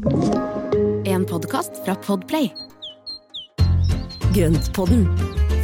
[0.00, 2.46] En podkast fra Podplay.
[4.32, 5.02] Grøntpodden,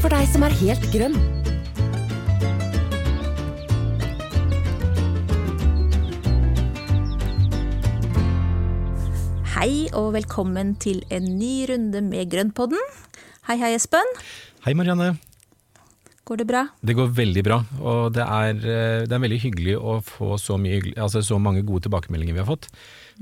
[0.03, 1.17] for deg som er helt grønn.
[9.55, 12.83] Hei og velkommen til en ny runde med Grønnpodden.
[13.49, 14.13] Hei, hei, Espen.
[14.67, 15.15] Hei Marianne.
[16.27, 16.67] Går det bra?
[16.83, 20.59] Det går veldig bra, og det er, eh, det er veldig hyggelig å få så,
[20.59, 22.67] mye, altså så mange gode tilbakemeldinger vi har fått.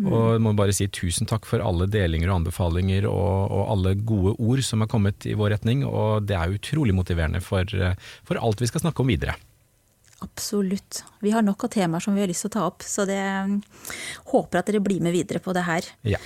[0.02, 3.94] Og jeg må bare si tusen takk for alle delinger og anbefalinger og, og alle
[4.02, 5.84] gode ord som har kommet i vår retning.
[5.86, 7.68] Og det er utrolig motiverende for,
[8.26, 9.36] for alt vi skal snakke om videre.
[10.24, 11.02] Absolutt.
[11.20, 13.20] Vi har nok av temaer som vi har lyst til å ta opp, så det
[14.30, 15.88] håper at dere blir med videre på det her.
[16.14, 16.20] Ja.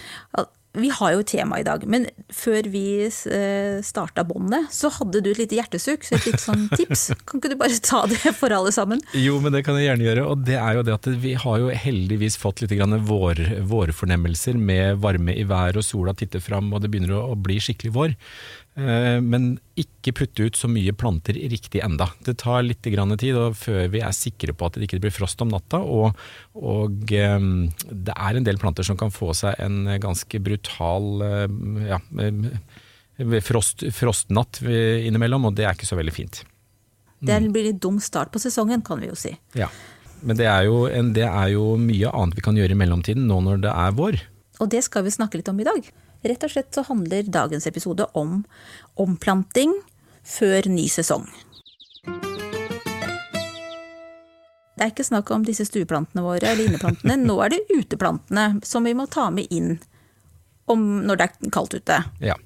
[0.76, 2.04] Vi har jo tema i dag, men
[2.34, 6.66] før vi eh, starta båndet, så hadde du et lite hjertesukk, så et litt sånn
[6.78, 7.06] tips.
[7.24, 9.00] Kan ikke du bare ta det for alle sammen?
[9.16, 10.26] Jo, men det kan jeg gjerne gjøre.
[10.28, 14.60] Og det er jo det at vi har jo heldigvis fått litt grann vår, vårfornemmelser
[14.60, 18.16] med varme i været og sola titter fram og det begynner å bli skikkelig vår.
[18.78, 22.08] Eh, Men ikke putte ut så mye planter riktig enda.
[22.24, 25.14] Det tar litt grann tid og før vi er sikre på at det ikke blir
[25.14, 25.80] frost om natta.
[25.82, 26.18] Og,
[26.54, 27.48] og eh,
[27.90, 31.58] det er en del planter som kan få seg en ganske brutal eh,
[31.90, 32.00] ja,
[33.44, 36.42] frost, frostnatt innimellom, og det er ikke så veldig fint.
[37.18, 39.32] Det blir litt dum start på sesongen, kan vi jo si.
[39.58, 39.66] Ja,
[40.22, 43.40] men det er, jo, det er jo mye annet vi kan gjøre i mellomtiden nå
[43.42, 44.20] når det er vår.
[44.62, 45.90] Og det skal vi snakke litt om i dag.
[46.26, 48.40] Rett og slett så handler dagens episode om
[48.98, 49.74] omplanting
[50.26, 51.28] før ny sesong.
[54.78, 57.16] Det er ikke snakk om disse stueplantene våre eller inneplantene.
[57.22, 59.76] Nå er det uteplantene som vi må ta med inn
[60.70, 62.02] om når det er kaldt ute.
[62.22, 62.36] Ja.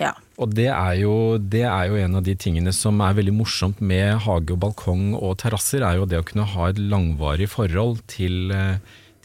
[0.00, 0.14] Ja.
[0.38, 3.82] Og det er, jo, det er jo en av de tingene som er veldig morsomt
[3.84, 8.00] med hage og balkong og terrasser, er jo det å kunne ha et langvarig forhold
[8.10, 8.78] til, eh,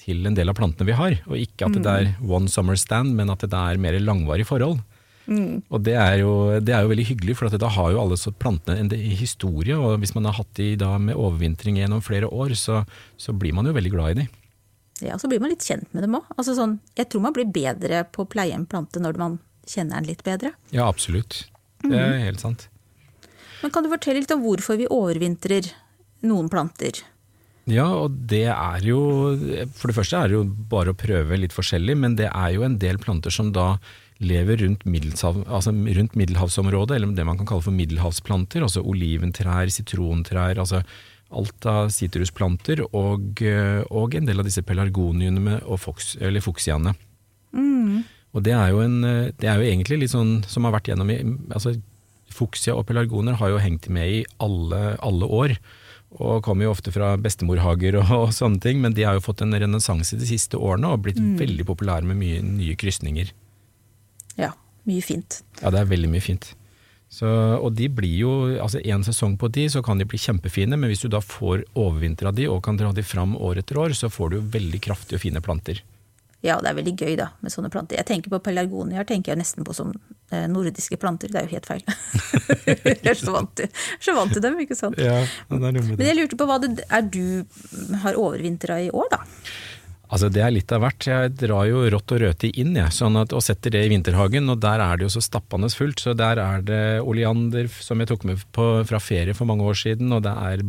[0.04, 1.18] til en del av plantene vi har.
[1.30, 4.82] Og ikke at det er one summer stand, men at det er mer langvarig forhold.
[5.72, 8.18] Og det er, jo, det er jo veldig hyggelig, for at da har jo alle
[8.20, 9.78] så plantene en historie.
[9.80, 12.82] Og hvis man har hatt de da med overvintring gjennom flere år, så,
[13.16, 14.28] så blir man jo veldig glad i de.
[15.08, 16.28] ja, så blir man litt kjent med dem òg.
[16.36, 20.02] Altså sånn, jeg tror man blir bedre på å pleie en plante når man kjenner
[20.02, 20.54] den litt bedre.
[20.76, 21.46] Ja, absolutt.
[21.84, 22.68] Det er helt sant.
[23.64, 25.72] Men kan du fortelle litt om hvorfor vi overvintrer
[26.28, 27.00] noen planter?
[27.72, 29.00] Ja, og det er jo
[29.72, 32.66] For det første er det jo bare å prøve litt forskjellig, men det er jo
[32.68, 33.78] en del planter som da
[34.24, 38.64] lever rundt, altså rundt middelhavsområdet, eller det man kan kalle for middelhavsplanter.
[38.64, 40.84] Altså oliventrær, sitrontrær, altså
[41.34, 43.42] alt av sitrusplanter, og,
[43.90, 46.94] og en del av disse pelargoniene og fox, eller fuksiaene.
[48.34, 49.00] Og det er, jo en,
[49.38, 51.20] det er jo egentlig litt sånn som har vært gjennom i
[51.54, 51.76] altså
[52.34, 55.52] Fuksia og pelargoner har jo hengt med i alle, alle år,
[56.20, 59.42] og kommer jo ofte fra bestemorhager og, og sånne ting, men de har jo fått
[59.46, 63.32] en renessanse de siste årene og blitt veldig populære med mye nye krysninger.
[64.38, 64.54] Ja,
[64.90, 65.42] mye fint.
[65.62, 66.54] Ja, det er veldig mye fint.
[67.14, 70.78] Så, og de blir jo, altså en sesong på de, så kan de bli kjempefine,
[70.80, 73.94] men hvis du da får overvintra de og kan dra de fram år etter år,
[73.98, 75.84] så får du jo veldig kraftige og fine planter.
[76.44, 77.96] Ja, det er veldig gøy da, med sånne planter.
[77.96, 79.94] Jeg tenker på pelargonier, tenker jeg nesten på som
[80.28, 81.32] eh, nordiske planter.
[81.32, 81.84] Det er jo helt feil.
[82.68, 83.70] jeg er så vant til,
[84.04, 85.00] så vant til dem, ikke sant.
[85.00, 87.46] Ja, det er Men jeg lurte på hva det er du
[88.04, 89.22] har overvintra i år, da?
[90.14, 91.08] Altså Det er litt av hvert.
[91.08, 94.52] Jeg drar jo rått og røti inn jeg, sånn at, og setter det i vinterhagen,
[94.52, 96.04] og der er det jo så stappende fullt.
[96.04, 99.80] Så der er det oleander som jeg tok med på, fra ferie for mange år
[99.80, 100.68] siden, og det er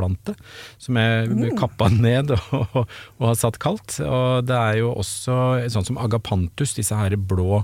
[0.00, 0.34] bananplante
[0.80, 2.80] som jeg kappa ned og,
[3.18, 3.98] og har satt kaldt.
[4.04, 7.62] Og det er jo også sånn som agapantus, disse her blå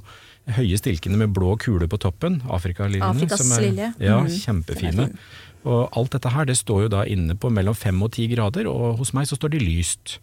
[0.57, 2.41] høye stilkene med blå kule på toppen.
[2.49, 3.09] Afrikaliljene.
[3.11, 3.89] Afrikas som er- lilje.
[3.99, 4.29] Ja, mm.
[4.31, 5.09] Kjempefine.
[5.09, 5.43] er.
[5.67, 8.69] Og alt dette her det står jo da inne på mellom fem og ti grader,
[8.71, 10.19] og hos meg så står de lyst.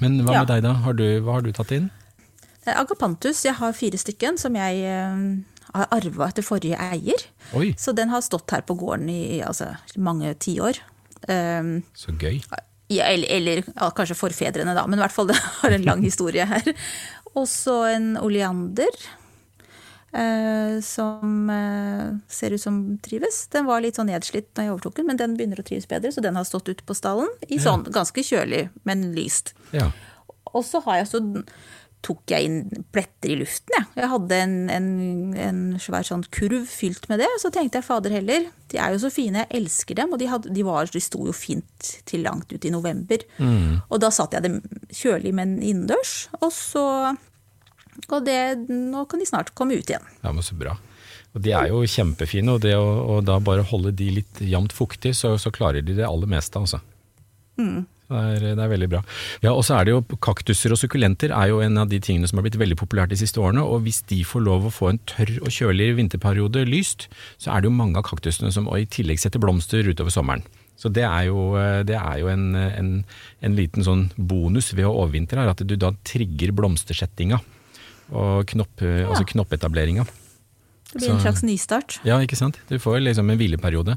[0.00, 0.38] Men hva Ja.
[0.44, 0.74] med deg da?
[0.84, 1.90] Har du, hva har du tatt inn?
[2.66, 7.24] Agapantus, jeg har fire stykken som jeg eh, har arva etter forrige eier.
[7.56, 10.78] Oi, Så den har stått her på gården i altså, mange tiår.
[11.28, 12.40] Um, så gøy.
[12.92, 16.04] Ja, eller, eller ja, kanskje forfedrene, da, men i hvert fall det har en lang
[16.04, 16.72] historie her.
[17.32, 19.02] Og så en oleander.
[20.12, 23.46] Eh, som eh, ser ut som trives.
[23.48, 26.10] Den var litt sånn nedslitt da jeg overtok den, men den begynner å trives bedre,
[26.12, 29.54] så den har stått ute på stallen i sånn ganske kjølig, men lyst.
[29.72, 29.88] Ja.
[30.52, 31.22] Og så har jeg så
[32.02, 33.86] tok jeg inn pletter i luften, jeg.
[34.00, 34.86] Jeg hadde en, en,
[35.38, 37.28] en svær sånn kurv fylt med det.
[37.38, 40.12] Så tenkte jeg fader heller, de er jo så fine, jeg elsker dem.
[40.14, 43.22] Og de, hadde, de, var, de sto jo fint til langt ut i november.
[43.88, 44.58] Og da satte jeg dem
[44.90, 46.26] kjølig, men innendørs.
[46.40, 46.86] Og så
[48.08, 48.38] Og det,
[48.68, 50.04] nå kan de snart komme ut igjen.
[50.22, 50.74] ja, men så bra.
[51.32, 54.72] Og de er jo kjempefine, og det å, og da bare holde de litt jevnt
[54.76, 56.82] fuktig, så, så klarer de det aller meste, altså.
[57.60, 57.86] Mm.
[58.12, 59.02] Det er, det er veldig bra.
[59.44, 62.28] Ja, og så er det jo Kaktuser og sukkulenter er jo en av de tingene
[62.28, 63.64] som har blitt veldig populært de siste årene.
[63.64, 67.08] og Hvis de får lov å få en tørr og kjølig vinterperiode lyst,
[67.40, 70.44] så er det jo mange av kaktusene som i tillegg setter blomster utover sommeren.
[70.76, 71.52] Så det er jo,
[71.86, 72.92] det er jo en, en,
[73.44, 77.38] en, liten sånn bonus ved å overvintre, at du da trigger blomstersettinga
[78.12, 79.06] og knopp, ja.
[79.08, 80.04] altså knoppetableringa.
[80.92, 81.98] Det blir så, en slags nystart.
[82.04, 82.58] Ja, ikke sant.
[82.68, 83.96] Du får liksom en hvileperiode.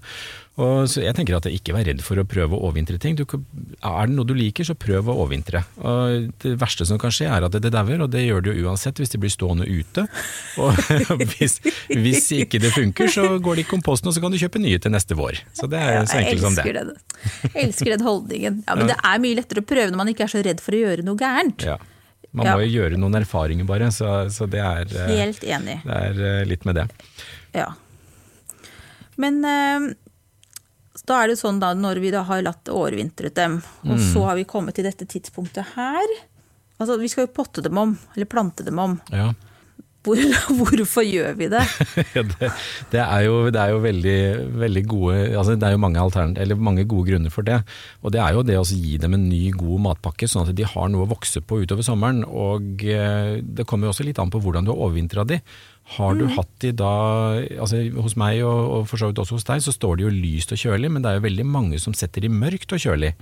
[0.56, 3.18] Og så jeg tenker at Ikke vær redd for å prøve å overvintre ting.
[3.20, 5.66] Du, er det noe du liker, så prøv å overvintre.
[5.84, 8.70] Og det verste som kan skje, er at det dauer, og det gjør det jo
[8.70, 10.06] uansett hvis det blir stående ute.
[10.64, 10.80] Og
[11.34, 11.60] hvis,
[11.92, 14.80] hvis, ikke det funker, så går det i komposten, og så kan du kjøpe nye
[14.80, 15.42] til neste vår.
[15.58, 16.96] Så det er så enkelt som det.
[17.44, 18.64] Jeg elsker den holdningen.
[18.64, 20.78] Ja, Men det er mye lettere å prøve når man ikke er så redd for
[20.78, 21.68] å gjøre noe gærent.
[21.68, 21.76] Ja.
[22.36, 25.80] Man må jo gjøre noen erfaringer bare, så, så det er eh, Helt enig.
[25.86, 26.88] Det er eh, litt med det.
[27.56, 27.70] Ja.
[29.22, 29.90] Men eh,
[31.08, 34.06] da er det sånn da, når vi da har latt overvintret dem, og mm.
[34.12, 36.18] så har vi kommet til dette tidspunktet her
[36.76, 38.98] Altså, vi skal jo potte dem om, eller plante dem om.
[39.08, 39.30] Ja.
[40.06, 40.22] Hvor,
[40.60, 41.64] hvorfor gjør vi det?
[42.14, 42.52] det,
[42.92, 44.18] det, er jo, det, er jo, veldig,
[44.62, 46.06] veldig gode altså Det er jo mange,
[46.70, 47.62] mange, gode grunner for det.
[48.06, 50.68] Og det er jo det å gi dem en ny, god matpakke, sånn at de
[50.70, 52.22] har noe å vokse på utover sommeren.
[52.26, 55.42] Og eh, det kommer jo også litt an på hvordan du har overvintra de.
[55.96, 56.32] Har du mm.
[56.34, 56.94] hatt de da
[57.62, 60.14] altså Hos meg og, og for så vidt også hos deg, så står de jo
[60.14, 63.14] lyst og kjølig, men det er jo veldig mange som setter de mørkt og kjølig.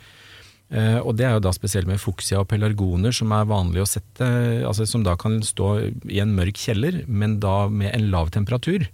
[0.72, 3.90] Eh, og det er jo da spesielt med fuksia og pelargoner som er vanlig å
[3.90, 4.28] sette,
[4.66, 5.74] altså som da kan stå
[6.10, 8.88] i en mørk kjeller, men da med en lav temperatur.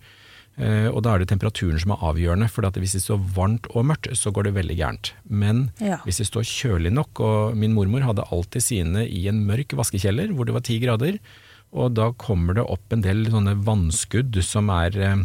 [0.59, 3.87] Eh, og da er det temperaturen som er avgjørende, for hvis det står varmt og
[3.93, 5.13] mørkt, så går det veldig gærent.
[5.23, 6.01] Men ja.
[6.03, 10.33] hvis det står kjølig nok, og min mormor hadde alltid sine i en mørk vaskekjeller
[10.35, 11.21] hvor det var ti grader,
[11.69, 15.19] og da kommer det opp en del sånne vannskudd som er eh,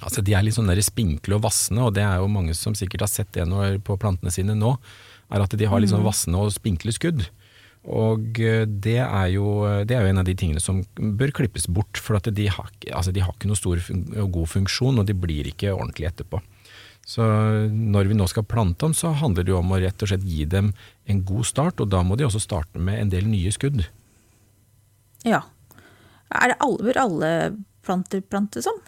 [0.00, 3.02] Altså De er litt sånn spinkle og vassende, og det er jo mange som sikkert
[3.04, 3.44] har sett det
[3.84, 4.70] på plantene sine nå
[5.30, 6.08] er at de har litt sånn mm.
[6.08, 7.26] vassende og spinkle skudd.
[7.88, 11.68] Og eh, det er, jo, det er, jo, en av de tingene som bør klippes
[11.70, 15.08] bort, for at de har, altså de har ikke noe stor og god funksjon, og
[15.08, 16.42] de blir ikke ordentlig etterpå.
[17.08, 17.24] Så
[17.70, 20.26] når vi nå skal plante dem, så handler det jo om å rett og slett
[20.28, 20.74] gi dem
[21.10, 23.86] en god start, og da må de også starte med en del nye skudd.
[25.26, 25.42] Ja.
[26.30, 27.30] Er det alle, bør alle
[27.84, 28.78] planter plantes om?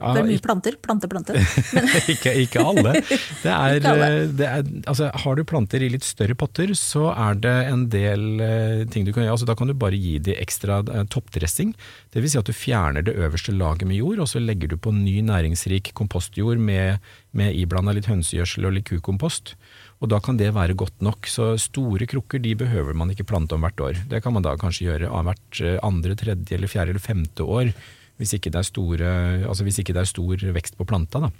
[0.00, 1.36] Ja, det er mye planter, plante, plante.
[2.12, 2.94] ikke, ikke, alle.
[2.98, 4.08] Det er, ikke alle.
[4.08, 7.84] Eh, det er, altså, har du planter i litt større potter, så er det en
[7.92, 9.36] del uh, ting du kan gjøre.
[9.36, 11.74] Altså, da kan du bare gi de ekstra uh, toppdressing.
[12.14, 12.34] Dvs.
[12.34, 15.20] Si at du fjerner det øverste laget med jord, og så legger du på ny
[15.28, 16.98] næringsrik kompostjord med,
[17.36, 19.54] med iblanda litt hønsegjødsel og litt kukompost.
[20.02, 21.30] Og da kan det være godt nok.
[21.30, 24.04] Så store krukker de behøver man ikke plante om hvert år.
[24.10, 27.76] Det kan man da kanskje gjøre av hvert andre, tredje, eller fjerde eller femte år
[28.22, 29.12] hvis ikke det er, store,
[29.50, 31.26] altså hvis ikke det er stor vekst på planta.
[31.26, 31.32] Da.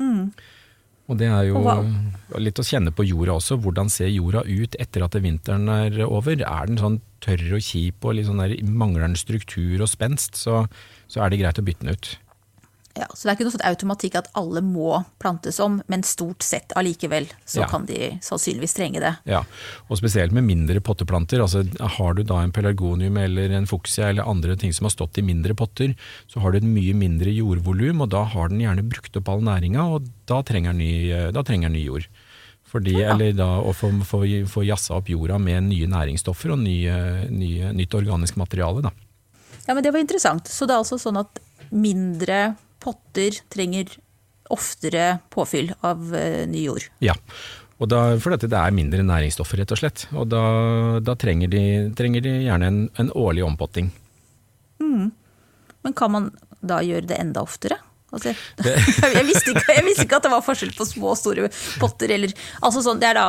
[0.00, 0.32] Mm.
[1.10, 1.60] Og det er jo
[2.40, 3.58] litt å kjenne på jorda også.
[3.60, 6.38] Hvordan ser jorda ut etter at vinteren er over?
[6.38, 10.38] Er den sånn tørr og kjip og litt sånn der, mangler den struktur og spenst,
[10.38, 10.62] så,
[11.10, 12.12] så er det greit å bytte den ut.
[12.92, 16.44] Ja, så det er ikke noe sånn automatikk at alle må plantes om, men stort
[16.44, 17.68] sett allikevel så ja.
[17.70, 19.14] kan de sannsynligvis trenge det.
[19.28, 19.40] Ja,
[19.88, 21.40] og spesielt med mindre potteplanter.
[21.40, 21.64] altså
[21.96, 25.24] Har du da en pelargonium eller en fuksia eller andre ting som har stått i
[25.24, 25.94] mindre potter,
[26.28, 29.40] så har du et mye mindre jordvolum, og da har den gjerne brukt opp all
[29.46, 32.10] næringa, og da trenger den ny, trenger ny jord.
[32.72, 33.12] Fordi, ja.
[33.12, 36.98] Eller da å få, få, få jazza opp jorda med nye næringsstoffer og nye,
[37.28, 38.84] nye, nytt organisk materiale.
[38.84, 38.92] da.
[39.66, 40.48] Ja, men Det var interessant.
[40.48, 41.40] Så det er altså sånn at
[41.72, 43.94] mindre potter trenger
[44.52, 46.88] oftere påfyll av uh, ny jord.
[47.04, 47.14] Ja,
[47.82, 50.04] og da, for dette, det er mindre næringsstoffer, rett og slett.
[50.14, 50.42] Og da,
[51.02, 51.62] da trenger, de,
[51.98, 53.88] trenger, de, gjerne en, en årlig ompotting.
[54.82, 55.08] Mm.
[55.82, 56.28] Men kan man
[56.62, 57.80] da gjøre det enda oftere?
[58.12, 58.34] Altså,
[59.16, 61.50] jeg, visste ikke, jeg, visste ikke, at det var forskjell på små og store
[61.82, 62.14] potter.
[62.14, 63.26] Eller, altså sånn, det er da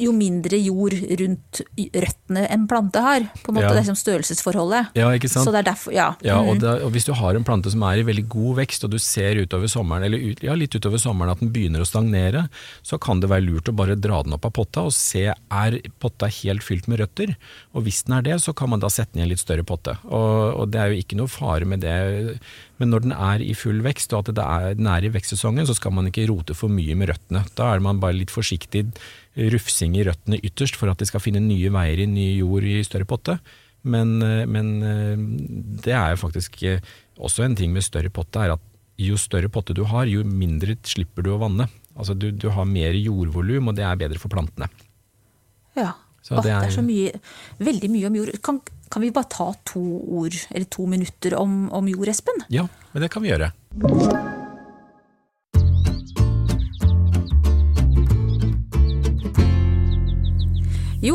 [0.00, 3.26] jo mindre jord rundt røttene en plante har.
[3.44, 3.74] På en måte ja.
[3.76, 4.94] det er som størrelsesforholdet.
[4.98, 5.46] Ja, ikke sant?
[5.46, 6.08] Så det er derfor, ja.
[6.24, 6.62] ja og, mhm.
[6.64, 8.98] da, og, Hvis du har en plante som er i veldig god vekst, og du
[9.02, 12.46] ser utover sommeren, eller ut, ja, litt utover sommeren at den begynner å stagnere,
[12.86, 15.78] så kan det være lurt å bare dra den opp av potta og se er
[16.02, 17.36] potta helt fylt med røtter.
[17.74, 19.66] Og hvis den er det, så kan man da sette den i en litt større
[19.66, 19.96] potte.
[20.08, 22.38] Og, og det er jo ikke noe fare med det.
[22.80, 25.66] Men når den er i full vekst, og at det er, den er i vekstsesongen,
[25.68, 27.44] så skal man ikke rote for mye med røttene.
[27.58, 28.86] Da er man bare litt forsiktig
[29.36, 32.80] rufsing i røttene ytterst for at de skal finne nye veier i ny jord i
[32.86, 33.38] større potte.
[33.82, 35.20] Men, eh, men eh,
[35.84, 36.82] det er jo faktisk eh,
[37.16, 38.66] også en ting med større potte, er at
[39.00, 41.70] jo større potte du har, jo mindre slipper du å vanne.
[41.96, 44.68] Altså du, du har mer jordvolum, og det er bedre for plantene.
[45.78, 45.94] Ja.
[46.20, 47.14] Så det, er, det er så mye,
[47.64, 48.34] veldig mye om jord.
[48.44, 48.60] Kan,
[48.92, 49.80] kan, vi bare ta to
[50.20, 52.44] ord, eller to minutter om, om jord, Espen?
[52.52, 53.50] Ja, men det kan vi gjøre.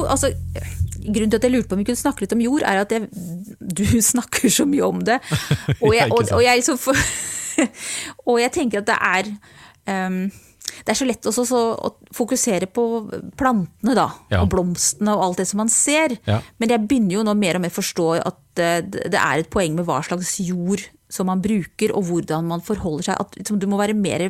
[0.05, 0.33] Altså
[1.05, 2.93] Grunnen til at jeg lurte på om vi kunne snakke litt om jord, er at
[2.95, 3.05] jeg,
[3.61, 5.19] du snakker så mye om det.
[5.85, 6.73] Og jeg, og, og jeg, så
[8.29, 9.29] og jeg tenker at det er
[10.09, 10.17] um,
[10.85, 12.83] det er så lett også så, å fokusere på
[13.37, 14.41] plantene da, Ja.
[14.41, 16.17] og blomstene og alt det som man ser.
[16.27, 16.39] Ja.
[16.59, 19.77] Men jeg begynner jo nå mer og mer forstå at eh, det er et poeng
[19.77, 23.21] med hva slags jord som man bruker, og hvordan man forholder seg.
[23.21, 24.27] At liksom, du må være mer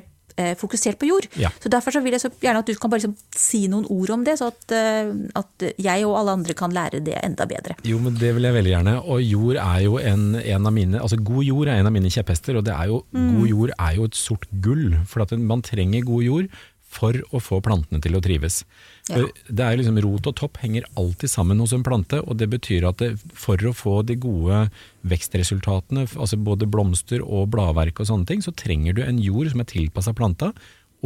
[0.60, 1.28] fokusert på jord.
[1.40, 1.52] Ja.
[1.64, 4.14] Så Derfor så vil jeg så gjerne at du kan bare liksom, si noen ord
[4.16, 7.78] om det, så at, eh, at jeg og alle andre kan lære det enda bedre.
[7.88, 8.96] Jo, men det vil jeg veldig gjerne.
[9.04, 12.12] Og jord er jo en, en av mine Altså god jord er en av mine
[12.12, 14.96] kjepphester, og det er jo, god jord er jo et sort gull.
[15.10, 16.64] For at man trenger god jord
[16.96, 18.64] for å få plantene til å trives.
[19.10, 19.22] Ja.
[19.48, 22.88] Det er liksom Rot og topp henger alltid sammen hos en plante, og det betyr
[22.90, 24.66] at det, for å få de gode
[25.06, 29.64] vekstresultatene, altså både blomster og bladverk og sånne ting, så trenger du en jord som
[29.64, 30.54] er tilpassa planta,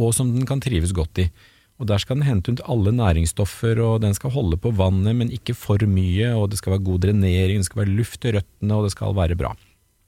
[0.00, 1.30] og som den kan trives godt i.
[1.80, 5.32] Og Der skal den hente ut alle næringsstoffer, og den skal holde på vannet, men
[5.32, 6.28] ikke for mye.
[6.36, 9.16] og Det skal være god drenering, det skal være luft i røttene, og det skal
[9.16, 9.54] være bra.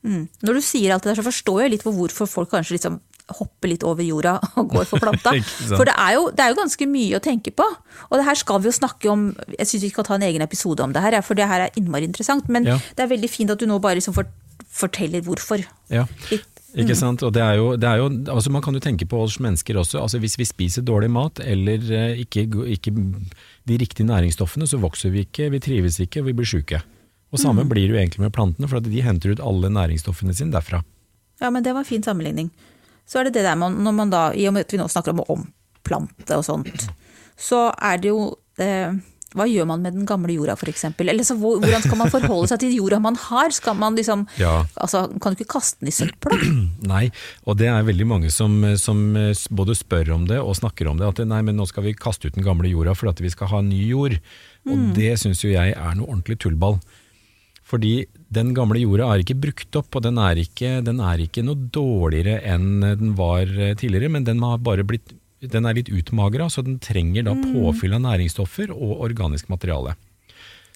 [0.02, 0.26] Mm.
[0.42, 3.00] Når du sier alt det der, så forstår jeg litt for hvorfor folk kanskje liksom
[3.38, 5.32] hopper litt over jorda og går for planta.
[5.78, 7.66] For det er, jo, det er jo ganske mye å tenke på.
[8.10, 10.44] Og det her skal vi jo snakke om Jeg syns vi skal ta en egen
[10.44, 12.48] episode om det her, for det her er innmari interessant.
[12.52, 12.78] Men Ja.
[12.96, 14.14] det er veldig fint at du nå bare liksom
[14.72, 15.62] forteller hvorfor.
[15.92, 16.06] Ja.
[16.30, 16.48] Litt.
[16.72, 17.20] Ikke sant?
[17.26, 19.76] Og det er jo, det er jo, altså man kan jo tenke på oss mennesker
[19.76, 20.00] også.
[20.00, 22.46] altså Hvis vi spiser dårlig mat eller eh, ikke,
[22.78, 22.94] ikke
[23.68, 26.80] de riktige næringsstoffene, så vokser vi ikke, vi trives ikke, og vi blir syke.
[27.32, 30.34] Og Samme blir det jo egentlig med plantene, for at de henter ut alle næringsstoffene
[30.36, 30.82] sine derfra.
[31.40, 32.50] Ja, men det var en fin sammenligning.
[33.09, 34.88] Så er det det der man, når man da, i og med at vi nå
[34.90, 36.87] snakker om å omplante og sånt,
[37.38, 38.28] så er det jo
[38.62, 38.92] eh,
[39.32, 40.85] Hva gjør man med den gamle jorda, f.eks.?
[41.00, 43.49] Eller så hvordan skal man forholde seg til jorda man har?
[43.56, 44.66] Skal man liksom Ja.
[44.76, 46.37] Altså, kan du ikke kaste den i søpla?
[46.92, 47.06] Nei,
[47.49, 49.00] og det er veldig mange som, som
[49.49, 51.09] både spør om det og snakker om det.
[51.09, 53.49] At nei, men nå skal vi kaste ut den gamle jorda for at vi skal
[53.54, 54.18] ha ny jord.
[54.68, 56.76] Og det syns jo jeg er noe ordentlig tullball.
[57.72, 61.44] Fordi den gamle jorda er ikke brukt opp, og den er ikke, den er ikke
[61.46, 65.88] noe dårligere enn den var eh, tidligere, men den, har bare blitt, den er litt
[65.88, 69.96] utmagra, så den trenger da påfyll av næringsstoffer og organisk materiale.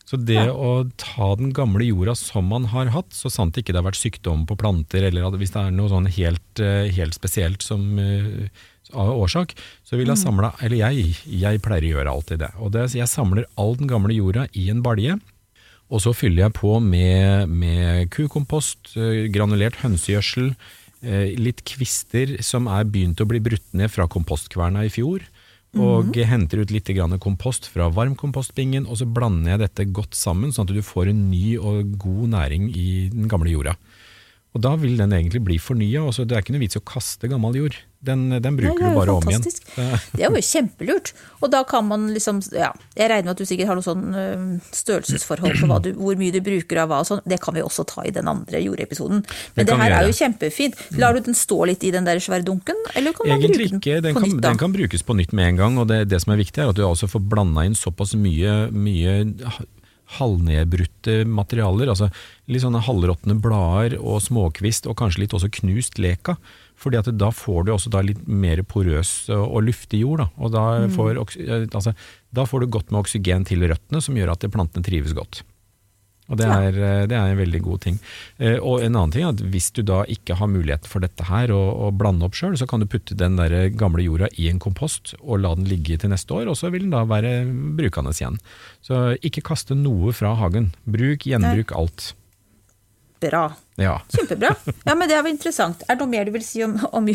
[0.07, 3.81] Så det å ta den gamle jorda som man har hatt, så sant ikke det
[3.81, 7.17] har vært sykdom på planter, eller at hvis det er noe sånn helt, eh, helt
[7.19, 8.47] spesielt som eh,
[8.95, 12.53] av årsak, så vil jeg samle, eller jeg, jeg pleier å gjøre alltid det.
[12.63, 15.19] Og det, jeg samler all den gamle jorda i en balje,
[15.87, 20.53] og så fyller jeg på med, med kukompost, eh, granulert hønsegjødsel,
[21.07, 25.27] eh, litt kvister som er begynt å bli brutt ned fra kompostkverna i fjor,
[25.77, 30.53] og henter ut litt grann kompost fra varmkompostbingen, og så blander jeg dette godt sammen,
[30.55, 33.77] sånn at du får en ny og god næring i den gamle jorda.
[34.57, 37.29] Og da vil den egentlig bli fornya, det er ikke noe vits i å kaste
[37.29, 37.77] gammel jord.
[38.07, 39.43] Den, den bruker Nei, du bare om igjen.
[40.17, 41.13] Det er jo kjempelurt.
[41.43, 44.61] Og da kan man liksom ja, Jeg regner med at du sikkert har noe sånn
[44.75, 47.23] størrelsesforhold på du, hvor mye du bruker av hva og sånn.
[47.29, 49.25] Det kan vi også ta i den andre jordepisoden.
[49.57, 50.79] Men Det det, her er jo kjempefint.
[51.01, 53.83] Lar du den stå litt i den der svære dunken, eller kan man Egentlig bruke
[53.83, 54.01] ikke.
[54.01, 54.49] den Den på kan, nytt da?
[54.49, 55.79] den kan brukes på nytt med en gang.
[55.83, 58.57] og Det, det som er viktig, er at du også får blanda inn såpass mye,
[58.73, 59.19] mye
[60.19, 61.89] halvnedbrutte materialer.
[61.91, 62.11] altså
[62.49, 66.37] Litt sånne halvråtne blader og småkvist, og kanskje litt også knust leka.
[66.77, 70.19] fordi at da får du også da litt mer porøs og luftig jord.
[70.19, 70.91] Da, og da Mm.
[70.93, 71.11] får,
[71.41, 71.95] eh, altså,
[72.35, 75.43] da får du godt med oksygen til røttene, som gjør at plantene trives godt.
[76.29, 77.99] Og det er, eh, det er en veldig god ting.
[78.39, 81.23] Eh, Og en annen ting er at hvis du da ikke har mulighet for dette
[81.29, 84.49] her, å, og blande opp sjøl, så kan du putte den der gamle jorda i
[84.51, 87.47] en kompost og la den ligge til neste år, og så vil den da være
[87.79, 88.41] brukende igjen.
[88.83, 90.73] Så ikke kaste noe fra hagen.
[90.87, 92.15] Bruk, gjenbruk alt.
[93.21, 93.47] Bra.
[93.77, 94.03] Ja.
[94.09, 94.55] Kjempebra.
[94.85, 95.83] Ja, men Det var interessant.
[95.89, 97.09] Er det noe mer du vil si om, om,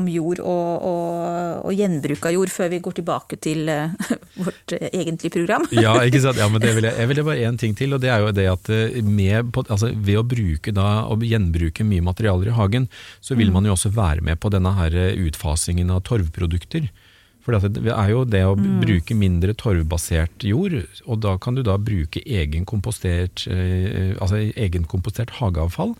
[0.00, 3.92] om jord og, og, og gjenbruk av jord, før vi går tilbake til uh,
[4.44, 5.64] vårt uh, egentlige program?
[5.72, 6.40] Ja, ikke sant?
[6.40, 8.34] Ja, men det vil jeg, jeg vil bare én ting til, og det er jo
[8.36, 12.88] det at eh, med, altså, ved å bruke da, og gjenbruke mye materialer i hagen,
[13.24, 16.90] så vil man jo også være med på denne her utfasingen av torvprodukter.
[17.44, 21.76] For det er jo det å bruke mindre torvbasert jord, og da kan du da
[21.76, 25.92] bruke egenkompostert, eh, altså egen hageavfall,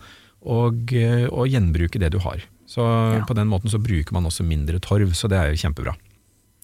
[0.45, 2.41] og, eh, og gjenbruke det du har.
[2.65, 3.23] Så Ja.
[3.25, 5.95] på den måten så bruker man også mindre torv, så det er jo kjempebra.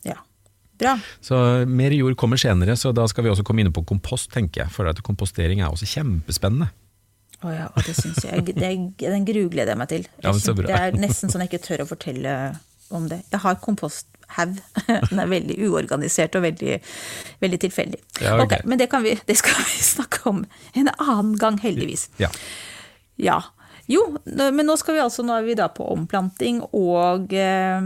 [0.03, 0.15] Ja.
[0.79, 0.99] Bra.
[1.21, 4.63] Så mer jord kommer senere, så da skal vi også komme inn på kompost, tenker
[4.63, 4.71] jeg.
[4.71, 6.71] For at kompostering er også kjempespennende.
[7.41, 8.45] Å ja, og det syns jeg.
[8.45, 8.55] Det,
[8.99, 10.07] den grugleder jeg meg til.
[10.23, 10.67] Ja, bra.
[10.67, 12.59] Det er nesten sånn jeg ikke tør å fortelle
[12.91, 13.23] om det.
[13.31, 13.55] Jeg har
[14.35, 15.09] komposthaug.
[15.11, 16.79] Den er veldig uorganisert og veldig,
[17.41, 17.99] veldig tilfeldig.
[18.21, 18.45] Ja, okay.
[18.45, 22.09] Okay, men det, kan vi, det skal vi snakke om en annen gang, heldigvis.
[22.21, 22.29] Ja.
[23.17, 23.41] Ja.
[23.91, 27.81] Jo, men nå skal vi altså, nå er vi da på omplanting og eh,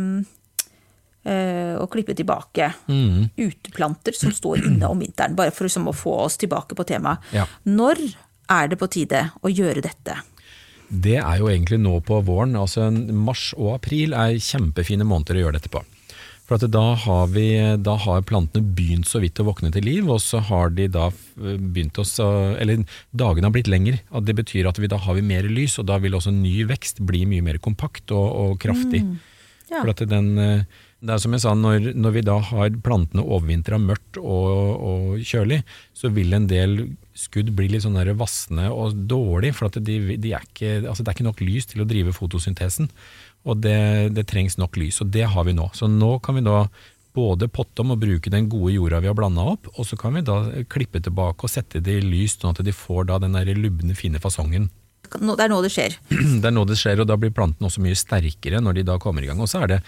[1.25, 3.29] eh, og klippe tilbake Mm.
[3.37, 5.35] uteplanter som står inne om vinteren.
[5.35, 7.19] Bare for liksom å få oss tilbake på temaet.
[7.33, 7.47] Ja.
[7.65, 7.97] Når
[8.51, 10.19] er det på tide å gjøre dette?
[10.87, 12.53] Det er jo egentlig nå på våren.
[12.55, 15.81] altså Mars og april er kjempefine måneder å gjøre dette på.
[16.45, 17.47] For at da har, vi,
[17.81, 21.07] da har plantene begynt så vidt å våkne til liv, og så har de da
[21.09, 22.05] eh, begynt å
[22.61, 24.01] Eller dagene har blitt lengre.
[24.21, 27.01] Det betyr at vi da har vi mer lys, og da vil også ny vekst
[27.01, 29.01] bli mye mer kompakt og, og kraftig.
[29.71, 29.81] Ja.
[29.81, 33.25] For at den, eh, det er som jeg sa, når, når vi da har plantene
[33.25, 35.63] overvintra mørkt og, og kjølig,
[35.97, 36.77] så vil en del
[37.15, 41.11] skudd bli litt sånn vassende og dårlig, for at de, de er ikke, altså det
[41.11, 42.89] er ikke nok lys til å drive fotosyntesen.
[43.45, 43.77] Og det,
[44.17, 45.69] det trengs nok lys, og det har vi nå.
[45.77, 46.65] Så nå kan vi da
[47.15, 50.17] både potte om og bruke den gode jorda vi har blanda opp, og så kan
[50.17, 50.39] vi da
[50.71, 53.95] klippe tilbake og sette det i lys, sånn at de får da den der lubne,
[53.95, 54.67] fine fasongen.
[55.05, 55.95] Det er nå det skjer.
[56.41, 58.95] Det er nå det skjer, og da blir plantene også mye sterkere når de da
[59.01, 59.39] kommer i gang.
[59.39, 59.79] Og så er det,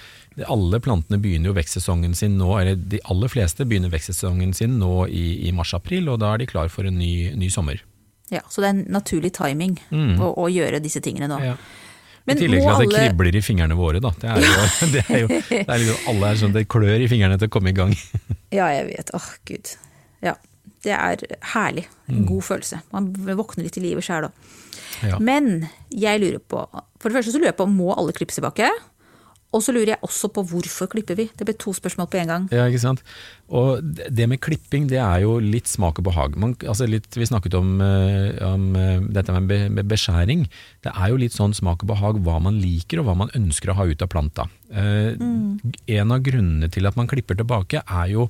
[0.46, 5.08] Alle plantene begynner jo vekstsesongen sin nå, eller de aller fleste begynner vekstsesongen sin nå
[5.10, 7.82] i, i mars-april, og da er de klar for en ny, ny sommer.
[8.30, 11.42] Ja, så det er en naturlig timing å, å gjøre disse tingene nå.
[11.42, 11.58] Ja.
[12.28, 14.12] Men I tillegg til at det alle- kribler i fingrene våre, da.
[14.20, 17.08] Det er jo, det er jo, det er liksom, alle er sånn, det klør i
[17.12, 17.96] fingrene til å komme i gang.
[18.58, 19.10] Ja, jeg vet.
[19.16, 19.72] Åh, gud.
[20.24, 20.34] Ja.
[20.86, 21.88] Det er herlig.
[22.08, 22.28] En Mm.
[22.30, 22.78] god følelse.
[22.94, 24.32] Man våkner litt i livet sjæl òg.
[25.04, 25.18] Ja.
[25.20, 26.62] Men jeg lurer på
[27.00, 28.70] For det første så lurer jeg på må alle klippes tilbake?
[29.56, 31.28] Og så lurer jeg også på hvorfor klipper vi?
[31.32, 32.48] Det ble to spørsmål på en gang.
[32.52, 33.04] Ja, ikke sant.
[33.48, 36.36] Og det med klipping, det er jo litt smak og behag.
[36.40, 40.46] Man, altså litt, vi snakket om, eh, om eh, dette med, beskjæring.
[40.84, 43.72] Det er jo litt sånn smak og behag hva man liker og hva man ønsker
[43.72, 44.50] å ha ut av planta.
[44.68, 45.64] Mm.
[45.96, 48.28] En av grunnene til at man klipper tilbake er jo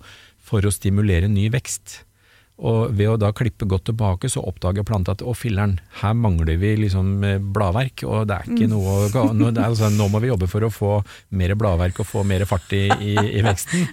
[0.48, 2.04] for å stimulere ny vekst.
[2.58, 6.58] Og ved å da klippe godt tilbake, så oppdager planta at å filler'n, her mangler
[6.58, 10.32] vi liksom eh, bladverk, og det er ikke noe å nå, altså, nå må vi
[10.32, 10.94] jobbe for å få
[11.38, 13.86] mer bladverk og få mer fart i, i, i veksten.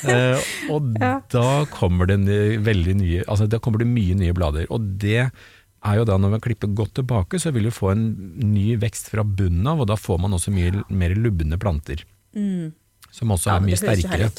[0.00, 0.92] Eh, og
[1.32, 2.20] da kommer det
[2.64, 4.68] veldig nye, altså da kommer det mye nye blader.
[4.72, 8.04] Og det er jo da når vi klipper godt tilbake, så vil vi få en
[8.52, 12.04] ny vekst fra bunnen av, og da får man også mye mer lubne planter.
[13.14, 14.30] Som også er mye sterkere.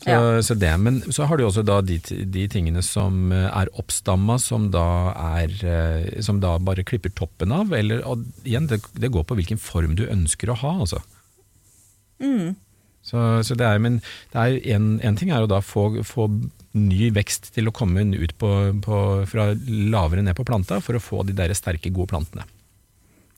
[0.00, 3.68] Så, så det, men så har du også da de, de tingene som eh, er
[3.80, 7.74] oppstamma, som da er eh, Som da bare klipper toppen av.
[7.76, 11.02] Eller, og igjen, det, det går på hvilken form du ønsker å ha, altså.
[12.20, 12.56] Mm.
[13.04, 14.00] Så, så det er, men
[14.32, 16.28] det er en, en ting er å da få, få
[16.76, 18.50] ny vekst til å komme ut på,
[18.84, 22.46] på, fra lavere ned på planta, for å få de der sterke, gode plantene.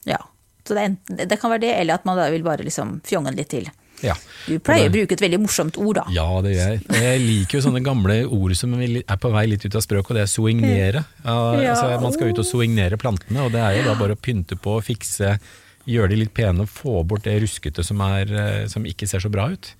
[0.06, 0.20] Ja.
[0.66, 3.32] Så det, enten, det kan være det, eller at man da vil bare liksom fjonge
[3.32, 3.70] den litt til.
[4.02, 4.16] Ja.
[4.46, 6.04] Du pleier å bruke et veldig morsomt ord, da.
[6.14, 6.82] Ja, det gjør jeg.
[7.02, 10.18] Jeg liker jo sånne gamle ord som er på vei litt ut av språket, og
[10.18, 11.04] det er soignere.
[11.22, 14.58] Altså, man skal ut og soignere plantene, og det er jo da bare å pynte
[14.58, 15.36] på, fikse,
[15.88, 19.22] gjøre de litt pene og få bort det ruskete som, er, eh, som ikke ser
[19.24, 19.72] så bra ut.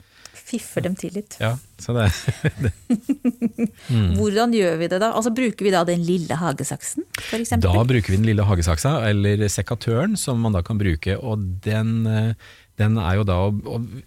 [0.43, 1.37] Fiffer dem til litt.
[1.41, 2.11] Ja, så det,
[2.63, 2.73] det.
[3.93, 4.15] Mm.
[4.17, 5.11] Hvordan gjør vi det da?
[5.17, 7.51] Altså Bruker vi da den lille hagesaksen, f.eks.?
[7.61, 11.17] Da bruker vi den lille hagesaksa, eller sekatøren, som man da kan bruke.
[11.19, 13.37] Og den, eh, den er jo da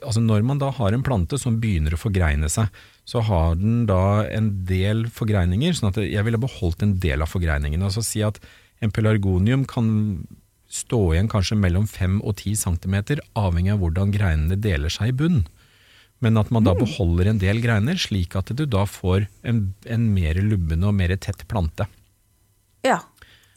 [0.01, 2.67] altså Når man da har en plante som begynner å forgreine seg,
[3.05, 5.73] så har den da en del forgreininger.
[5.77, 7.85] sånn at jeg ville beholdt en del av forgreiningene.
[7.85, 8.39] Altså si at
[8.81, 10.25] en pelargonium kan
[10.67, 12.95] stå igjen kanskje mellom 5 og 10 cm,
[13.37, 15.43] avhengig av hvordan greinene deler seg i bunn.
[16.23, 20.07] Men at man da beholder en del greiner, slik at du da får en, en
[20.15, 21.85] mer lubben og mer tett plante.
[22.85, 22.99] Ja.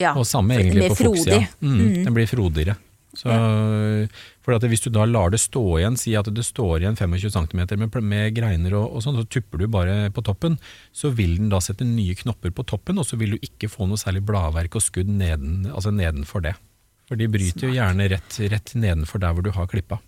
[0.03, 0.13] ja.
[0.19, 1.41] Og samme egentlig på fuksia.
[1.63, 2.77] Mm, Mm, Den blir frodigere.
[3.17, 7.33] Så, at Hvis du da lar det stå igjen, si at det står igjen 25
[7.33, 10.59] cm med, med greiner og, og sånn, så tupper du bare på toppen,
[10.93, 13.89] så vil den da sette nye knopper på toppen, og så vil du ikke få
[13.89, 16.55] noe særlig bladverk og skudd neden, altså nedenfor det.
[17.09, 20.03] For de bryter jo gjerne rett, rett nedenfor der hvor du har klippa.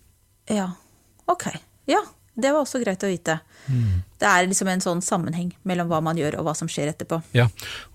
[0.49, 0.71] ja.
[1.29, 1.45] Ok.
[1.87, 2.01] Ja,
[2.33, 3.37] det var også greit å vite.
[3.67, 4.01] Mm.
[4.21, 7.19] Det er liksom en sånn sammenheng mellom hva man gjør og hva som skjer etterpå.
[7.35, 7.47] Ja,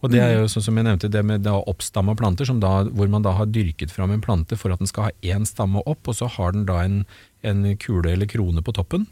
[0.03, 2.83] og det er jo sånn som jeg nevnte, det med da oppstamma planter, som da,
[2.85, 5.81] hvor man da har dyrket fram en plante for at den skal ha én stamme
[5.89, 7.01] opp, og så har den da en,
[7.47, 9.09] en kule eller krone på toppen.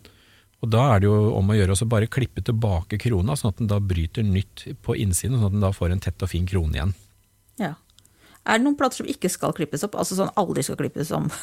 [0.65, 3.61] Og da er det jo om å gjøre å bare klippe tilbake krona, sånn at
[3.61, 6.47] den da bryter nytt på innsiden, sånn at den da får en tett og fin
[6.49, 6.95] krone igjen.
[7.61, 7.75] Ja.
[8.45, 9.95] Er det noen planter som ikke skal klippes opp?
[9.97, 11.31] Altså sånn aldri skal klippes om?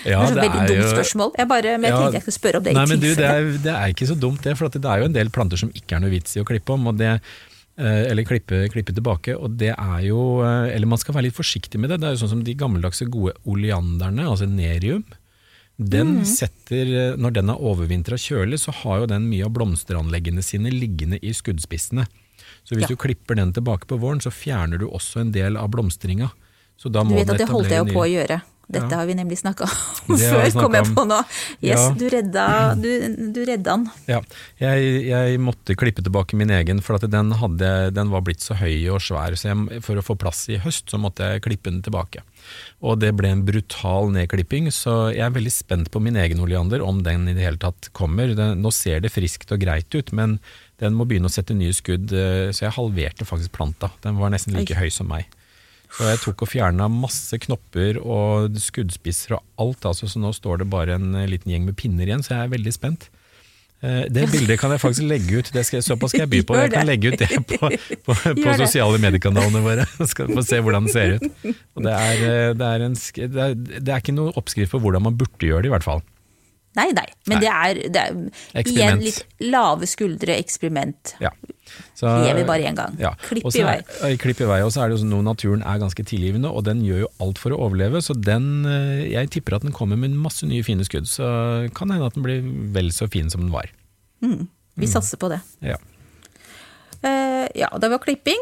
[0.00, 1.32] Ja, det er et veldig dumt jo- spørsmål.
[1.36, 3.26] Jeg bare, men jeg Ja, tenkte jeg skulle spørre om det Nei, men du, det,
[3.28, 5.72] er, det er ikke så dumt det, for det er jo en del planter som
[5.76, 7.10] ikke er noe vits i å klippe om, og det,
[7.76, 9.34] eh, eller klippe, klippe tilbake.
[9.36, 12.00] og det er jo, eh, Eller man skal være litt forsiktig med det.
[12.00, 15.04] Det er jo sånn som de gammeldagse gode oleanderne, altså nerium.
[15.76, 20.42] Den setter, eh, Når den er overvintra kjølig, så har jo den mye av blomsteranleggene
[20.42, 22.06] sine liggende i skuddspissene.
[22.70, 22.92] Så hvis Ja.
[22.94, 26.30] du klipper den tilbake på våren, så fjerner du også en del av blomstringa.
[26.80, 28.40] Du vet at det holdt jeg jo på å gjøre.
[28.70, 28.98] dette Ja.
[28.98, 31.16] har vi nemlig snakka om før, kom jeg på nå.
[31.60, 31.90] Yes, Ja.
[31.90, 32.44] du redda,
[32.80, 33.90] du, du redda den.
[34.06, 34.20] Ja,
[34.60, 38.86] jeg, jeg måtte klippe tilbake min egen, for den, hadde, den var blitt så høy
[38.94, 41.82] og svær, så jeg, for å få plass i høst, så måtte jeg klippe den
[41.82, 42.22] tilbake.
[42.80, 46.80] Og det ble en brutal nedklipping, så jeg er veldig spent på min egen oleander,
[46.86, 48.30] om den i det hele tatt kommer.
[48.38, 50.38] Den, nå ser det friskt og greit ut, men
[50.80, 53.92] den må begynne å sette nye skudd, eh, så jeg halverte faktisk planta.
[54.04, 55.28] Den var nesten like høy som meg.
[55.90, 60.62] Så jeg tok og fjerna masse knopper og skuddspisser og alt, altså, så nå står
[60.62, 63.08] det bare en eh, liten gjeng med pinner igjen, så jeg er veldig spent.
[63.82, 66.56] Eh, Det bildet kan jeg faktisk legge ut, det skal, såpass skal jeg by på.
[66.62, 67.58] Jeg kan legge ut det på,
[68.06, 71.28] på, på sosiale mediekanalene våre, så få se hvordan det ser ut.
[71.42, 75.18] Det, er, det, er en, det, er, det er ikke noe oppskrift på hvordan man
[75.18, 76.06] burde gjøre det, i hvert fall.
[76.78, 77.40] Nei, nei, men Nei.
[77.42, 78.02] det er, det
[78.54, 81.16] er igjen litt lave skuldre eksperiment.
[81.18, 81.32] Ja.
[81.98, 82.94] Så, Lever bare én gang.
[83.02, 83.10] Ja.
[83.26, 83.74] Klipp Og i vei.
[84.06, 86.46] er- Klipp i vei, og så er det jo sånn at naturen er ganske tilgivende,
[86.50, 89.72] og den gjør jo alt for å overleve, så den, eh, jeg tipper at den
[89.74, 91.26] kommer med masse nye fine skudd, så
[91.74, 92.40] kan det hende at den blir
[92.78, 93.66] vel så fin som den var.
[94.78, 95.40] Vi satser på det.
[95.60, 95.76] Ja.
[97.02, 98.38] Uh, ja, det var klipping.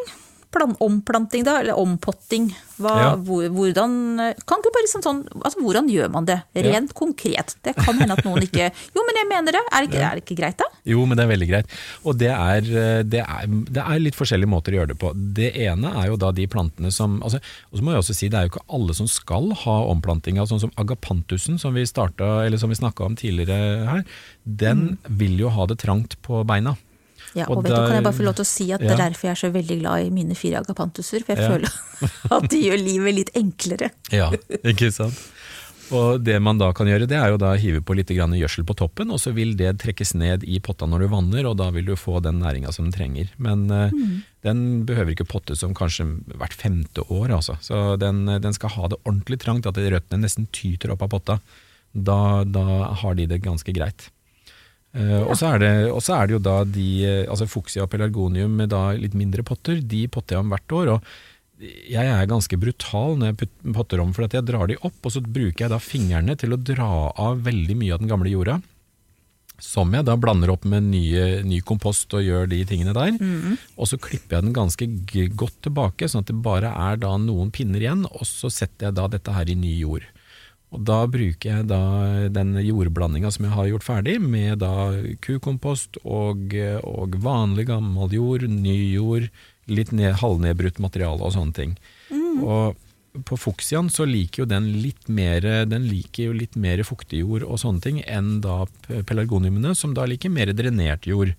[0.59, 2.51] Plan, omplanting, da, eller ompotting.
[2.79, 3.07] Hva, Ja.
[3.17, 3.95] hvor, hvordan
[4.47, 6.37] Kan ikke bare liksom sånn altså, Hvordan gjør man det?
[6.55, 7.57] Rent konkret.
[7.67, 9.63] Det kan hende at noen ikke Jo, men jeg mener det.
[9.73, 10.69] Er det ikke, er det ikke greit, da?
[10.89, 11.75] Jo, men det er veldig greit.
[12.07, 15.13] Og det er, eh, det, er, det er litt forskjellige måter å gjøre det på.
[15.15, 17.43] Det ene er jo da de plantene som altså,
[17.73, 20.39] Og så må jeg også si, det er jo ikke alle som skal ha omplanting.
[20.49, 24.05] Sånn som agapantusen, som vi, eller som vi snakka om tidligere her,
[24.45, 26.77] den vil jo ha det trangt på beina.
[27.37, 28.93] Ja, Og og, vet du, Kan jeg bare få lov til å si at det
[28.95, 31.25] er derfor jeg er så veldig glad i mine fire agapantuser?
[31.25, 31.51] For jeg Ja.
[31.53, 31.71] føler
[32.39, 33.91] at de gjør livet litt enklere.
[34.15, 34.31] Ja,
[34.65, 35.19] ikke sant?
[35.95, 38.77] Og det man da kan gjøre, det er jo da hive på litt gjødsel på
[38.77, 41.87] toppen, og så vil det trekkes ned i potta når du vanner, og da vil
[41.89, 43.31] du få den næringa som den trenger.
[43.39, 44.19] Men mm.
[44.45, 46.05] den behøver ikke potte som kanskje
[46.37, 47.57] hvert femte år, altså.
[47.65, 51.39] Så den, den skal ha det ordentlig trangt, at røttene nesten tyter opp av potta.
[51.97, 54.11] Da, da har de det ganske greit.
[54.97, 57.85] Eh, og, så er det, og så er det jo da de, eh, altså Fuchsia
[57.85, 60.95] og pelargonium med da litt mindre potter, de potter jeg om hvert år.
[60.97, 61.11] og
[61.59, 65.11] jeg er ganske brutal når jeg potter om, for at jeg drar de opp, og
[65.11, 68.61] så bruker jeg da fingrene til å dra av veldig mye av den gamle jorda.
[69.59, 73.17] Som jeg da blander opp med nye, ny kompost og gjør de tingene der.
[73.75, 74.87] Og så klipper jeg den ganske
[75.35, 78.99] godt tilbake, sånn at det bare er da noen pinner igjen, og så setter jeg
[79.01, 80.07] da dette her i ny jord.
[80.69, 81.83] Og da bruker jeg da
[82.33, 84.91] den jordblandinga som jeg har gjort ferdig, med da
[85.25, 86.53] kukompost og,
[86.85, 89.31] og vanlig gammel jord, ny jord,
[89.69, 91.73] litt ned, halvnedbrutt materiale og sånne ting.
[92.45, 92.77] Og
[93.27, 97.47] på fuksiaen så liker jo den litt mer, den liker jo litt mer fuktig jord
[97.47, 98.61] og sånne ting enn da
[99.09, 101.33] pelargoniumene, som da liker mer drenert jord.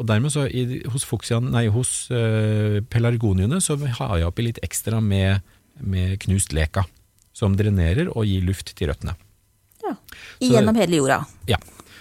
[0.00, 4.62] Og dermed så i, hos, fuksian, nei, hos uh, pelargoniene så har jeg oppi litt
[4.64, 5.44] ekstra med,
[5.82, 6.86] med knust leka,
[7.40, 9.16] som drenerer og gir luft til røttene.
[9.80, 9.94] Ja.
[10.44, 11.22] Gjennom hele jorda.
[11.48, 11.58] Ja.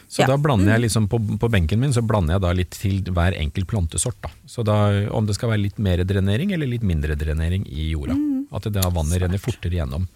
[0.09, 0.27] Så Ja.
[0.31, 3.35] da blander jeg liksom på, på benken min så blander jeg da litt til hver
[3.37, 4.17] enkelt plantesort.
[4.25, 4.31] Da.
[4.49, 4.77] Så da,
[5.13, 8.17] om det skal være litt mer drenering eller litt mindre drenering i jorda.
[8.51, 10.07] At det da vannet renner fortere gjennom.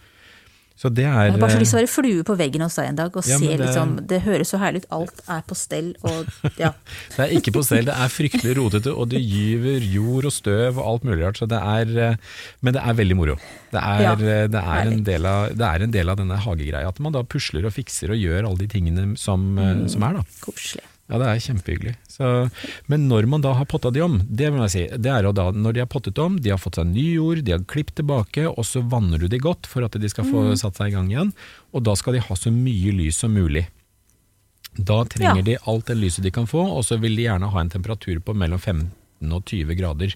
[0.75, 2.75] Så det er Jeg har bare så lyst til å være flue på veggen hos
[2.79, 4.87] deg en dag og Ja, se det- liksom Det høres så herlig ut.
[4.91, 6.25] Alt er på stell og
[6.57, 6.71] ja.
[7.15, 10.79] Det er ikke på stell, det er fryktelig rotete, og det gyver jord og støv
[10.81, 11.37] og alt mulig rart.
[11.37, 12.15] Så det er, eh,
[12.61, 13.35] men det er veldig moro.
[13.71, 16.37] Det er, Ja, eh, det er, en, del av, det er en del av denne
[16.41, 20.03] hagegreia, at man da pusler og fikser og gjør alle de tingene som, mm, som
[20.09, 20.13] er.
[20.13, 20.25] da.
[20.41, 20.81] Koselig.
[21.13, 21.91] Ja, det er kjempehyggelig.
[22.09, 22.29] Så,
[22.89, 25.31] men når man da har potta de om, det vil jeg si, det er jo
[25.37, 27.99] da når de har pottet om, de har fått seg ny jord, de har klippet
[28.01, 30.95] tilbake, og så vanner du de godt for at de skal få satt seg i
[30.97, 31.29] gang igjen,
[31.71, 33.67] og da skal de ha så mye lys som mulig.
[34.73, 35.41] Da trenger Ja.
[35.51, 38.17] de alt det lyset de kan få, og så vil de gjerne ha en temperatur
[38.25, 38.89] på mellom 15
[39.31, 40.15] og 20 grader.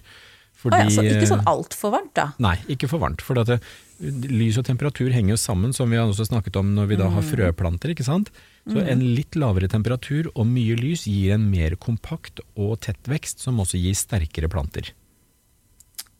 [0.58, 2.32] Å ja, så ikke eh, sånn altfor varmt, da.
[2.42, 3.22] Nei, ikke for varmt.
[3.22, 3.60] For at det,
[4.02, 7.06] lys og temperatur henger jo sammen, som vi har også snakket om når vi da
[7.08, 7.28] har Mm.
[7.30, 7.94] frøplanter.
[7.94, 8.32] ikke sant?
[8.68, 13.40] Så en litt lavere temperatur og mye lys gir en mer kompakt og tett vekst,
[13.40, 14.90] som også gir sterkere planter.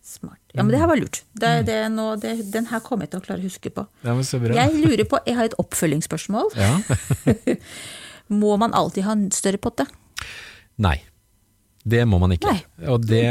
[0.08, 0.40] Smart.
[0.56, 1.18] Ja, men det her var lurt.
[1.34, 1.40] Mm.
[1.42, 3.84] Det, det, er nå- det, den her kommer jeg til å klare å huske på.
[4.00, 4.54] Det var så bra.
[4.56, 6.48] Jeg lurer på, jeg har et oppfølgingsspørsmål.
[6.56, 6.78] Ja.
[8.40, 9.84] Må man alltid ha en større potte?
[10.80, 10.96] Nei.
[11.88, 12.52] Det må man ikke.
[12.52, 12.88] Nei.
[12.92, 13.22] Og det,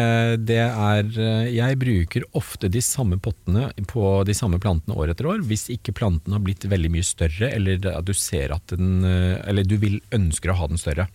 [0.47, 5.29] det er eh, Jeg bruker ofte de samme pottene på de samme plantene år etter
[5.29, 9.37] år, hvis ikke planten har blitt veldig mye større, eller du ser at den eh,
[9.47, 11.09] Eller du vil ønsker å ha den større.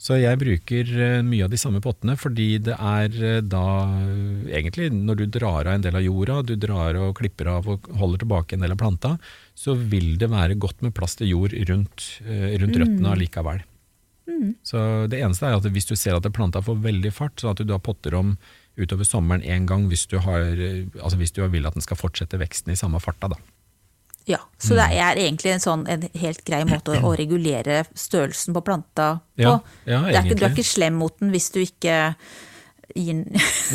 [0.00, 3.64] Så jeg bruker eh, mye av de samme pottene, fordi det er da
[4.48, 7.88] egentlig når du drar av en del av jorda, du drar og klipper av og
[8.00, 9.16] holder tilbake en del av planta,
[9.56, 13.64] så vil det være godt med plass til jord rundt, rundt røttene allikevel.
[14.66, 17.60] Så det eneste er at hvis du ser at planta får veldig fart, så at
[17.60, 18.34] du da potter om
[18.80, 20.44] utover sommeren én gang hvis du, har,
[21.02, 23.32] altså hvis du vil at den skal fortsette veksten i samme farta.
[23.34, 23.40] Da.
[24.30, 28.54] Ja, Så det er egentlig en sånn en helt grei måte å, å regulere størrelsen
[28.54, 29.42] på planta på.
[29.42, 29.56] Ja,
[29.88, 31.96] ja, du, er ikke, du er ikke slem mot den hvis du ikke
[32.94, 33.24] gir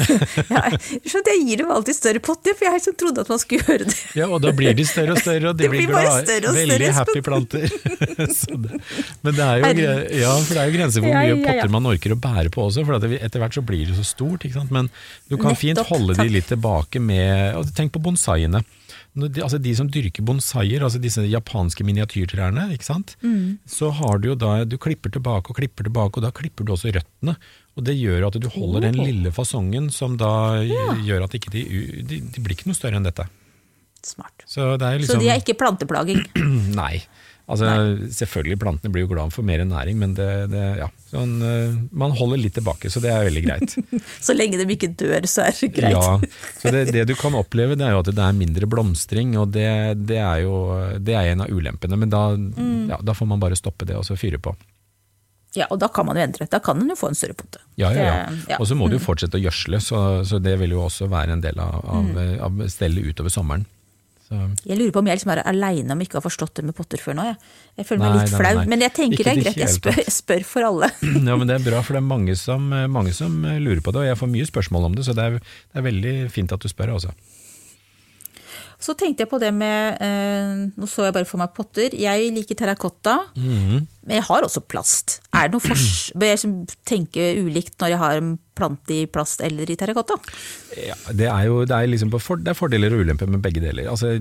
[0.55, 3.89] ja, jeg gir dem alltid større potter, for jeg liksom trodde at man skulle gjøre
[3.89, 3.97] det.
[4.19, 6.23] Ja, og da blir de større og større, og de Det blir, blir glade.
[6.25, 7.67] større og Veldig større, happy planter.
[8.39, 8.81] Så det,
[9.25, 12.15] men det er, jo, ja, for det er jo grenser hvor mye potter man orker
[12.15, 14.47] å bære på også, for etter hvert så blir det så stort.
[14.71, 14.89] Men
[15.29, 18.61] du kan fint holde holde de litt tilbake med og Tenk på bonsaiene.
[19.15, 23.15] De, altså de som dyrker bonsaier, altså disse japanske miniatyrtrærne, ikke sant?
[23.23, 23.57] Mm.
[23.65, 26.73] så har du jo da Du klipper tilbake og klipper tilbake, og da klipper du
[26.75, 27.37] også røttene.
[27.75, 30.31] Og det gjør at du holder den lille fasongen som da
[30.63, 31.65] gjør at ikke de,
[32.07, 33.27] de, de blir ikke noe større enn dette.
[34.05, 34.45] Smart.
[34.47, 36.21] Så det er liksom Så de er ikke planteplaging.
[36.81, 37.01] Nei.
[37.45, 37.67] Altså,
[38.09, 40.87] Selvfølgelig, plantene blir jo glad for mer næring, men det, det, ja.
[41.11, 43.75] sånn, eh, man holder litt tilbake, så det er veldig greit.
[44.25, 45.93] Så lenge de ikke dør, så er det greit.
[45.93, 46.15] Ja,
[46.57, 49.51] så det, det du kan oppleve, det er jo at det er mindre blomstring, og
[49.53, 49.67] det,
[50.09, 50.55] det, er jo
[50.97, 51.99] det er en av ulempene.
[52.01, 52.89] Men da, Mm.
[52.89, 54.55] ja, da får man bare stoppe det og så fyre på.
[55.55, 56.47] Ja, og da kan man jo endre.
[56.51, 57.61] Da kan man jo få en større potte.
[57.79, 58.15] Ja, ja, ja.
[58.51, 58.57] Ja.
[58.59, 61.37] Og så må du jo fortsette å gjødsle, så, så det vil jo også være
[61.37, 62.41] en del av, av, Mm.
[62.43, 63.65] av stellet utover sommeren.
[64.25, 66.73] Så, Jeg lurer på om jeg liksom er aleine om ikke har forstått det med
[66.73, 67.25] potter før nå.
[67.27, 67.35] Jeg,
[67.77, 69.59] jeg føler meg Nei, litt flau, men jeg tenker Ikke det er greit.
[69.61, 70.89] Jeg spør, jeg spør for alle.
[71.29, 74.01] ja, men Det er bra, for det er mange som, mange som lurer på det,
[74.01, 76.65] og jeg får mye spørsmål om det, så det er, det er veldig fint at
[76.65, 76.95] du spør.
[76.97, 77.13] altså.
[78.81, 81.95] Så tenkte jeg på det med eh, Nå så jeg bare for meg potter.
[81.95, 83.87] Jeg liker terrakotta, Mhm.
[84.05, 85.19] men jeg har også plast.
[85.33, 86.11] Er det noe fors...
[86.19, 90.17] Bør jeg tenke ulikt når jeg har en plante i plast eller i terrakotta?
[90.77, 93.63] Ja, det er jo det er liksom for, det er fordeler og ulemper med begge
[93.63, 93.89] deler.
[93.91, 94.15] Altså,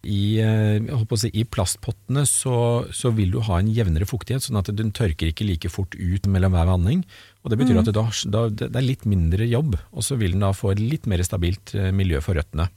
[0.00, 0.80] i, eh,
[1.20, 5.28] si, I plastpottene så, så vil du ha en jevnere fuktighet, sånn at den tørker
[5.28, 7.02] ikke like fort ut mellom hver vanning.
[7.44, 8.06] Og Det betyr at det, da,
[8.48, 11.20] da, det er litt mindre jobb, og så vil den da få et litt mer
[11.26, 12.70] stabilt eh, miljø for røttene.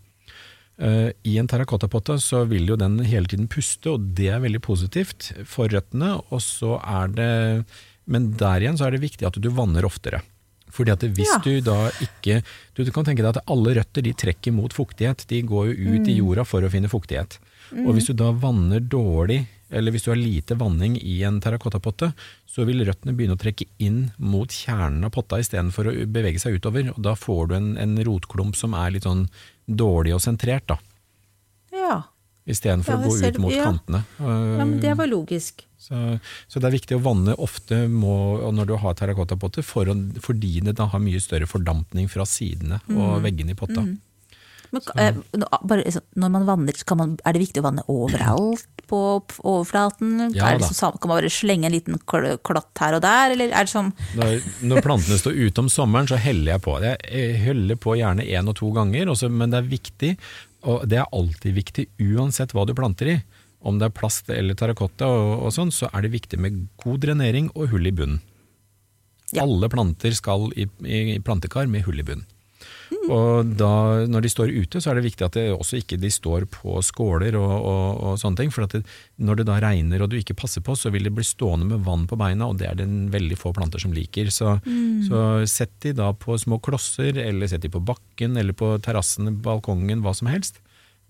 [0.82, 4.62] Eh, I en terrakottapotte så vil jo den hele tiden puste, og det er veldig
[4.66, 6.16] positivt for røttene.
[6.34, 7.66] Og så er det,
[8.10, 10.22] men der igjen så er det viktig at du vanner oftere.
[10.74, 11.38] Fordi at hvis Ja.
[11.46, 12.40] du da ikke
[12.74, 15.28] du, du kan tenke deg at alle røtter de trekker mot fuktighet.
[15.30, 17.38] De går jo ut i jorda for å finne fuktighet.
[17.86, 22.12] Og hvis du da vanner dårlig, eller hvis du har lite vanning i en terrakottapotte,
[22.48, 26.60] så vil røttene begynne å trekke inn mot kjernen av potta istedenfor å bevege seg
[26.62, 26.92] utover.
[26.94, 29.28] Og da får du en, en rotklump som er litt sånn
[29.68, 30.78] dårlig og sentrert, da.
[31.74, 32.04] Ja.
[32.46, 33.64] Istedenfor Ja, å gå ut mot Ja.
[33.72, 34.04] kantene.
[34.20, 35.64] ja, men det var logisk.
[35.80, 39.86] Så, så det er viktig å vanne ofte må, når du har terrakottapotte, for,
[40.24, 43.24] fordi det da har mye større fordampning fra sidene og Mm.
[43.24, 43.84] veggene i potta.
[44.74, 45.14] Men, eh,
[45.64, 49.01] bare, liksom, når man vanner, man, er det viktig å vanne overalt på
[49.41, 50.29] overflaten?
[50.38, 53.34] Ja er det liksom, kan man bare slenge en liten kl- klott her og der,
[53.34, 56.77] eller er det sånn Når, plantene står ute om sommeren, så heller jeg på.
[56.86, 60.12] Jeg heller på gjerne én og to ganger, også, men det er viktig,
[60.69, 63.21] og det er alltid viktig uansett hva du planter i.
[63.63, 67.03] Om det er plast eller terrakotta, og, og sånn, så er det viktig med god
[67.06, 68.19] drenering og hull i bunnen.
[69.34, 69.45] Ja.
[69.47, 72.27] Alle planter skal i, i plantekar med hull i bunnen.
[73.13, 73.71] Og da,
[74.10, 76.77] når de står ute, så er det viktig at det også ikke de står på
[76.86, 78.53] skåler og, og, og sånne ting.
[78.53, 78.84] For det,
[79.19, 81.84] når det da regner og du ikke passer på, så vil det bli stående med
[81.88, 84.32] vann på beina, og det er det veldig få planter som liker.
[84.34, 84.56] Så,
[85.08, 89.32] så sett de da på små klosser, eller sett de på bakken, eller på terrassen,
[89.43, 90.62] balkongen, hva som helst.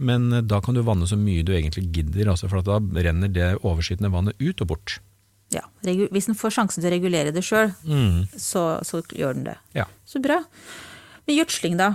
[0.01, 3.29] Men eh, da kan du vanne så mye du egentlig gidder, altså for da renner
[3.31, 4.97] det overskytende vannet ut og bort.
[5.53, 7.75] ja, Hvis den får sjansen til å regulere det sjøl,
[8.33, 9.59] så, så gjør den det.
[9.77, 9.85] Ja.
[10.09, 10.41] Så bra.
[11.27, 11.93] Men gjødsling, da?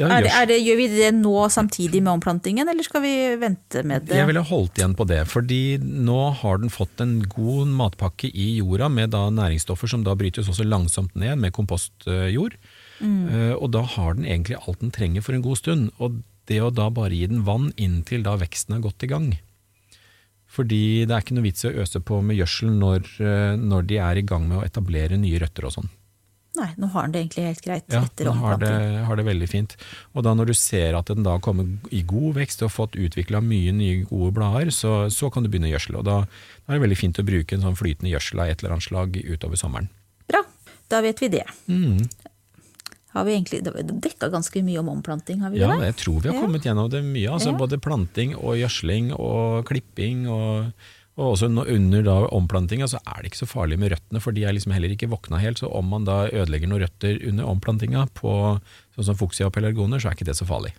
[0.00, 3.12] Ja, Er det, er det, gjør vi det nå samtidig med omplantingen, eller skal vi
[3.36, 4.16] vente med det?
[4.16, 8.54] Jeg ville holdt igjen på det, fordi nå har den fått en god matpakke i
[8.56, 12.56] jorda med da næringsstoffer som da brytes også langsomt ned med kompostjord.
[13.02, 13.56] Mm.
[13.58, 15.90] Og da har den egentlig alt den trenger for en god stund.
[15.98, 19.32] Og det å da bare gi den vann inntil da veksten er godt i gang.
[20.52, 23.86] Fordi det er ikke noe vits i å øse på med gjødsel når, eh, når
[23.88, 25.92] de er i gang med å etablere nye røtter og sånn.
[26.54, 28.72] Nei, nå har den det egentlig helt greit Ja, etter den har det,
[29.08, 29.76] har det veldig fint.
[30.12, 32.98] Og da når du ser at den da kommer i god vekst og har fått
[33.00, 35.96] utvikla mye nye gode blader, så, så kan du begynne å gjødsle.
[36.02, 38.60] Og da, da er det veldig fint å bruke en sånn flytende gjødsel av et
[38.60, 39.88] eller annet slag utover sommeren.
[40.28, 40.44] Bra,
[40.92, 41.46] da vet vi det.
[41.72, 42.04] Mm.
[43.12, 43.60] Har vi egentlig
[44.04, 45.88] dekka ganske mye om omplanting, har vi Ja, det?
[45.90, 46.42] jeg tror vi har Ja.
[46.46, 47.28] kommet gjennom det mye.
[47.32, 47.58] Altså Ja.
[47.58, 50.26] Både planting og gjødsling og klipping.
[50.28, 50.72] og
[51.20, 54.46] og også under da omplantinga så er det ikke så farlig med røttene, for de
[54.48, 55.60] er liksom heller ikke våkna helt.
[55.60, 58.32] Så om man da ødelegger noen røtter under omplantinga, på
[58.96, 60.72] sånn som fuksia og pelargoner, så er ikke det så farlig.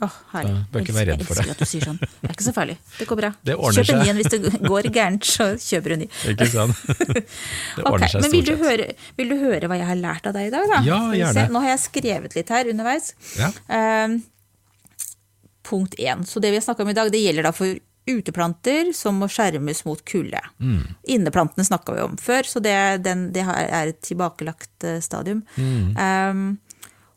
[0.00, 0.52] Åh, herlig.
[0.52, 1.44] Så bør ikke være redd for det.
[1.52, 1.98] At du sier sånn.
[2.00, 2.76] Det er ikke så farlig.
[2.96, 3.30] Det går bra.
[3.48, 6.08] Det ordner Kjøp en ny en hvis det går gærent, så kjøper du en ny.
[6.32, 6.82] Ikke sant?
[6.88, 8.66] Det ordner ordner seg men vil stort du, sett.
[8.66, 8.88] høre,
[9.20, 10.82] vil du høre hva jeg har lært av deg i dag, da?
[10.88, 11.46] Ja, gjerne.
[11.52, 13.12] Nå har jeg skrevet litt her underveis.
[13.38, 13.52] Ja.
[13.68, 14.18] Uh,
[15.68, 16.26] punkt én.
[16.28, 17.76] Så det vi har snakka om i dag, det gjelder da for
[18.10, 20.40] uteplanter som må skjermes mot kulde.
[21.06, 25.44] Inneplantene snakka vi om før, så det, den, det er et tilbakelagt stadium.
[25.46, 25.94] stadium.
[25.96, 26.58] Um,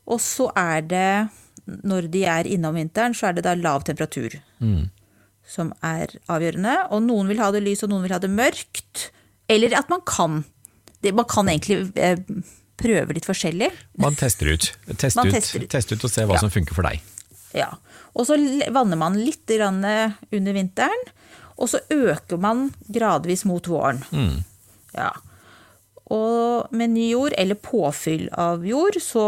[0.05, 1.07] og så er det,
[1.65, 4.37] når de er inne om vinteren, så er det da lav temperatur
[5.45, 6.75] som er avgjørende.
[6.93, 9.07] Og noen vil ha det lys, og noen vil ha det mørkt.
[9.51, 10.43] Eller at man kan.
[11.01, 12.17] Det, man kan egentlig eh,
[12.81, 13.69] prøve litt forskjellig.
[14.01, 14.71] Man tester ut.
[14.97, 15.69] Test ut, tester ut.
[15.69, 16.41] test ut og se hva Ja.
[16.41, 17.01] som funker for deg.
[17.55, 17.71] Ja.
[18.15, 18.37] Og så
[18.75, 21.07] vanner man litt grann under vinteren,
[21.55, 24.03] og så øker man gradvis mot våren.
[24.95, 25.13] Ja.
[26.13, 29.25] Og med ny jord, eller påfyll av jord, så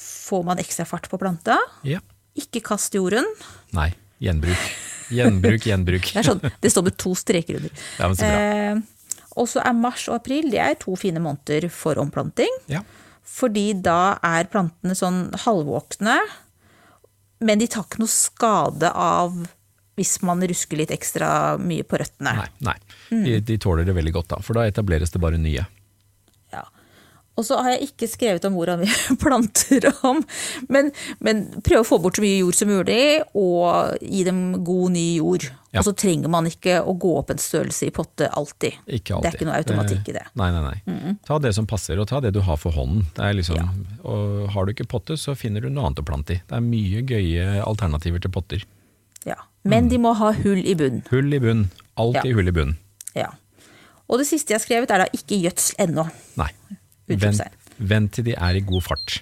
[0.00, 1.58] får man ekstra fart på planta.
[1.86, 2.00] Ja.
[2.36, 3.28] Ikke kast jorden.
[3.76, 3.92] Nei,
[4.24, 4.66] gjenbruk.
[5.14, 6.10] Gjenbruk, gjenbruk.
[6.16, 7.82] Det sånn, det står med to streker under.
[8.00, 8.40] Ja, men så bra.
[8.42, 12.50] Eh, og så er mars og april det er to fine måneder for omplanting.
[12.72, 12.80] Ja.
[13.26, 16.18] Fordi da er plantene sånn halvvåkne,
[17.44, 19.36] men de tar ikke noe skade av
[19.96, 22.34] hvis man rusker litt ekstra mye på røttene.
[22.36, 22.76] Nei, nei.
[23.08, 25.64] De, de tåler det veldig godt da, for da etableres det bare nye.
[27.36, 27.40] Ja.
[27.40, 28.86] Og så har jeg ikke skrevet om hvordan vi
[29.22, 30.22] planter om,
[30.72, 30.88] men,
[31.20, 35.04] men prøve å få bort så mye jord som mulig, og gi dem god ny
[35.18, 35.44] jord.
[35.76, 35.82] Ja.
[35.82, 38.78] Og så trenger man ikke å gå opp en størrelse i potte alltid.
[38.88, 39.26] Ikke alltid.
[39.26, 40.22] Det er ikke noe automatikk i det.
[40.40, 41.12] Nei, nei, nei.
[41.28, 43.04] Ta det som passer, og ta det du har for hånden.
[43.18, 43.74] Det er liksom,
[44.08, 46.40] og har du ikke potte, så finner du noe annet å plante i.
[46.48, 48.64] Det er mye gøye alternativer til potter.
[49.28, 49.36] Ja.
[49.68, 51.02] Men de må ha hull i bunn.
[51.12, 51.66] Hull i bunn.
[52.00, 52.36] Alltid Ja.
[52.40, 52.76] hull i bunn.
[53.18, 53.28] Ja.
[54.08, 56.08] Og det siste jeg har skrevet, er da ikke gjødsel ennå.
[56.40, 56.48] Nei.
[57.06, 57.54] Utropstegn.
[57.78, 59.20] vent til de er i god fart.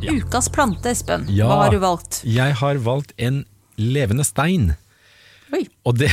[0.00, 0.14] Ja.
[0.16, 1.26] Ukas plante, Espen.
[1.28, 1.46] Ja.
[1.46, 2.22] Hva har du valgt?
[2.24, 3.44] Jeg har valgt en
[3.76, 4.72] levende stein.
[5.88, 6.10] Og det,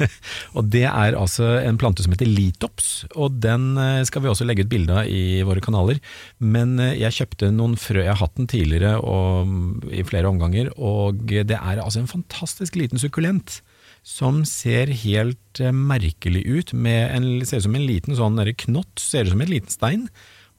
[0.56, 4.46] og det er altså en plante som heter litops, og den eh, skal vi også
[4.48, 6.00] legge ut bilde av i våre kanaler.
[6.40, 10.30] Men eh, jeg kjøpte noen frø, jeg har hatt den tidligere og, mm, i flere
[10.30, 13.60] omganger, og det er altså en fantastisk liten sukkulent.
[14.06, 19.26] Som ser helt eh, merkelig ut, en, ser ut som en liten sånn knott, ser
[19.26, 20.06] ut som en liten stein.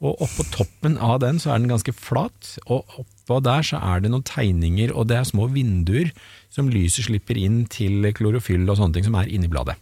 [0.01, 4.01] Og oppå toppen av den så er den ganske flat, og oppå der så er
[4.01, 6.09] det noen tegninger, og det er små vinduer
[6.49, 9.77] som lyset slipper inn til klorofyll og sånne ting som er inni bladet.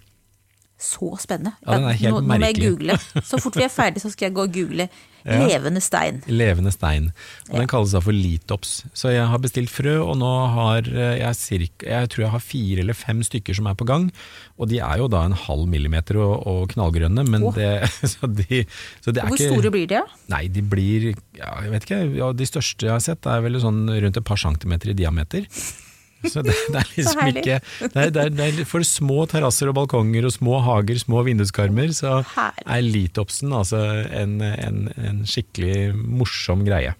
[0.80, 1.56] Så spennende.
[1.66, 2.96] Ja, den er helt nå, nå må jeg google.
[3.30, 4.90] Så fort vi er ferdig, så skal jeg gå og google
[5.26, 6.22] levende stein.
[6.28, 7.10] Levende stein.
[7.50, 8.86] Og Den kalles da for litops.
[8.94, 12.44] Så jeg har bestilt frø, og nå har eh, jeg cirka, jeg tror jeg har
[12.44, 14.10] fire eller fem stykker som er på gang.
[14.58, 17.56] Og de er jo da en halv millimeter og, og knallgrønne, men oh.
[17.56, 18.64] det, så de,
[19.04, 20.00] så det er Hvor ikke store blir de?
[20.00, 20.24] da?
[20.36, 23.60] Nei, de blir ja, jeg vet ikke, ja, De største jeg har sett er vel
[23.62, 25.48] sånn rundt et par centimeter i diameter.
[26.34, 27.60] Så det, det er liksom ikke
[27.94, 32.20] det er, det, er, For små terrasser og balkonger og små hager, små vinduskarmer, så
[32.34, 32.66] Herlig.
[32.76, 36.96] er litopsen altså en, en, en skikkelig morsom greie.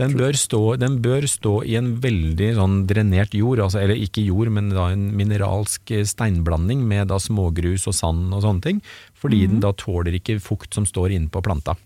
[0.00, 4.24] Den bør, stå, den bør stå i en veldig sånn drenert jord, altså, eller ikke
[4.24, 8.82] jord, men da en mineralsk steinblanding med da smågrus og sand og sånne ting,
[9.20, 11.76] fordi den da tåler ikke fukt som står inne på planta.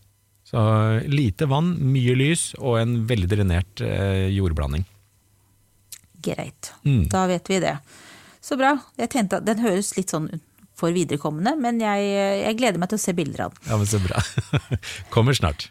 [0.47, 0.61] Så
[1.11, 4.87] lite vann, mye lys og en veldig drenert eh, jordblanding.
[6.27, 6.73] Greit.
[6.87, 7.07] Mm.
[7.13, 7.77] Da vet vi det.
[8.43, 8.77] Så bra.
[8.99, 10.31] Jeg tenkte at Den høres litt sånn
[10.77, 12.11] for viderekommende, men jeg,
[12.43, 13.71] jeg gleder meg til å se bilder av den.
[13.71, 14.21] Ja, men så bra.
[15.15, 15.71] Kommer snart.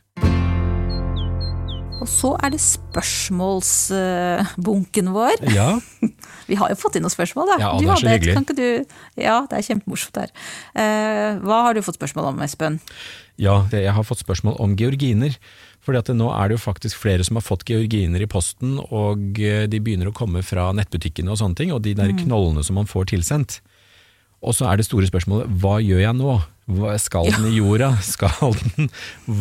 [2.01, 5.31] Og så er det spørsmålsbunken vår.
[5.55, 5.79] Ja,
[6.49, 7.57] Vi har jo fått inn noen spørsmål, da.
[7.61, 8.33] Ja, det er så et, hyggelig.
[8.37, 8.69] Kan ikke du
[9.17, 10.29] Ja, det er kjempemorsomt her.
[10.77, 12.75] Eh, hva har du fått spørsmål om, Espen?
[13.41, 15.33] ja jeg har fått spørsmål om georginer.
[15.85, 19.37] Fordi at nå er det jo faktisk flere som har fått georginer i posten, og
[19.37, 22.79] eh, de begynner å komme fra nettbutikkene og sånne ting, og de der knollene som
[22.79, 23.59] man får tilsendt.
[24.45, 26.35] Og så er det store spørsmålet, hva gjør jeg nå?
[26.75, 27.91] Hva, skal den i jorda?
[28.05, 28.89] Skal den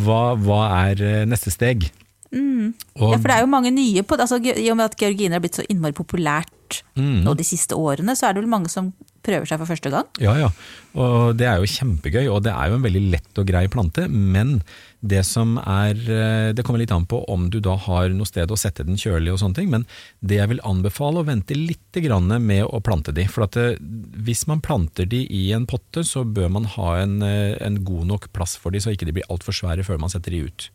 [0.05, 1.89] Hva, hva er eh, neste steg?
[2.33, 4.17] Og, Ja, for det er jo mange nye på.
[4.19, 6.51] Altså, I og med at georginer har blitt så innmari populært
[6.97, 7.21] Mm.
[7.23, 8.87] nå de siste årene, så er det vel mange som
[9.25, 10.07] prøver seg for første gang.
[10.21, 10.47] Ja, ja.
[10.97, 14.07] Og det er jo kjempegøy, og det er jo en veldig lett og grei plante.
[14.09, 14.61] Men
[15.05, 18.49] det som er eh, Det kommer litt an på om du da har noe sted
[18.49, 19.85] å sette den kjølig og sånne ting, men
[20.25, 23.27] det jeg vil anbefale å vente litt grann med å plante de.
[23.29, 23.55] For at
[24.25, 28.07] hvis man planter de i en potte, så bør man ha en, eh, en god
[28.07, 30.69] nok plass for de, så ikke de blir altfor svære før man setter de ut.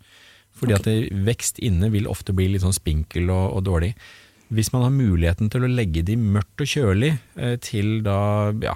[0.58, 0.88] Fordi at
[1.26, 3.94] vekst inne vil ofte bli litt sånn spinkel og, og dårlig.
[4.50, 8.74] Hvis man har muligheten til å legge de mørkt og kjølig eh, til da, ja,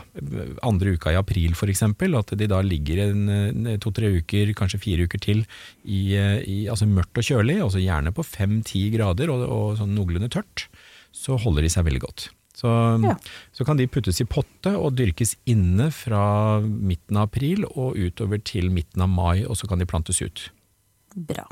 [0.62, 5.18] andre uka i april f.eks., at de da ligger eh, to-tre uker, kanskje fire uker
[5.24, 5.42] til
[5.82, 9.96] i, eh, i altså mørkt og kjølig, altså gjerne på fem-ti grader og, og sånn
[9.98, 10.68] noenlunde tørt,
[11.10, 12.28] så holder de seg veldig godt.
[12.54, 12.70] Så,
[13.02, 13.16] Ja.
[13.50, 18.38] så kan de puttes i potte og dyrkes inne fra midten av april og utover
[18.46, 20.52] til midten av mai, og så kan de plantes ut.
[21.18, 21.48] Bra.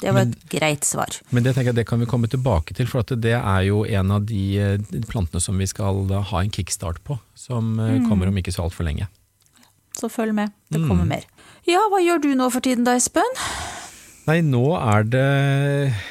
[0.00, 1.08] Det var et greit svar.
[1.32, 3.84] Men det tenker jeg det kan vi komme tilbake til, for at det er jo
[3.88, 4.78] en av de eh,
[5.08, 8.08] plantene som vi skal ha en kickstart på, som eh, Mm.
[8.10, 9.08] kommer om ikke så altfor lenge.
[9.96, 10.88] Så følg med, det Mm.
[10.90, 11.24] kommer mer.
[11.66, 13.24] Ja, hva gjør du nå for tiden da, Espen?
[14.26, 15.26] Nei, nå er det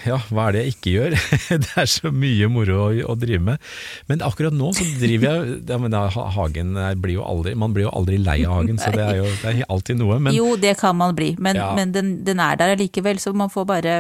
[0.08, 1.16] Ja, hva er det jeg ikke gjør?
[1.66, 3.66] det er så mye moro å, å drive med.
[4.08, 6.72] Men akkurat nå så driver jeg ja, men da, Hagen
[7.04, 9.52] blir jo aldri Man blir jo aldri lei av hagen, så det er jo det
[9.52, 10.20] er alltid noe.
[10.24, 11.74] Men jo, det kan man bli, men, Ja.
[11.76, 13.98] men den, den er der allikevel, så man får bare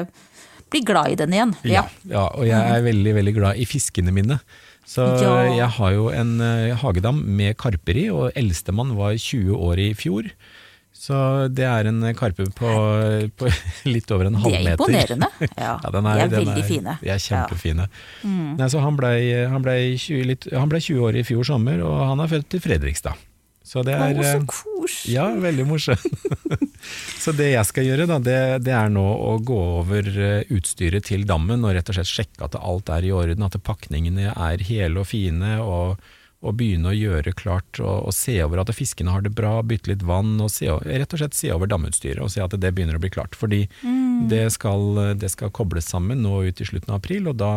[0.71, 1.51] bli glad i den igjen.
[1.67, 4.39] Ja, ja, og jeg er veldig, veldig glad i fiskene mine.
[4.85, 5.05] Så
[5.57, 9.87] jeg har jo en eh, hagedam med karper i, og eldstemann var 20 år i
[9.97, 10.29] fjor.
[11.05, 11.17] Så
[11.53, 12.69] det er en karpe på,
[13.37, 13.49] på
[13.93, 14.79] litt over en halvmeter.
[14.89, 15.29] Det er imponerende.
[15.65, 16.97] Ja, Ja, den de er veldig fine.
[17.03, 17.85] De er kjempefine.
[17.85, 18.25] Ja.
[18.31, 18.49] Mm.
[18.57, 19.11] Nei, så han ble,
[19.53, 22.57] han ble 20, litt- han ble 20 år i fjor sommer, og han er født
[22.57, 23.21] i Fredrikstad.
[23.65, 25.13] Så det er Å, så eh, koselig.
[25.15, 26.25] ja, veldig morsomt.
[27.23, 28.35] så det jeg skal gjøre, da, det,
[28.65, 32.45] det er nå å gå over eh, utstyret til dammen og rett og slett sjekke
[32.45, 35.97] at alt er i orden, at pakningene er hele og fine, og,
[36.45, 39.91] og begynne å gjøre klart og, og se over at fiskene har det bra, bytte
[39.91, 42.99] litt vann, og se, rett og slett se over damutstyret og se at det begynner
[42.99, 43.37] å bli klart.
[43.39, 43.63] Fordi
[44.29, 47.51] det, skal, det skal kobles sammen nå ut i slutten av april, og da,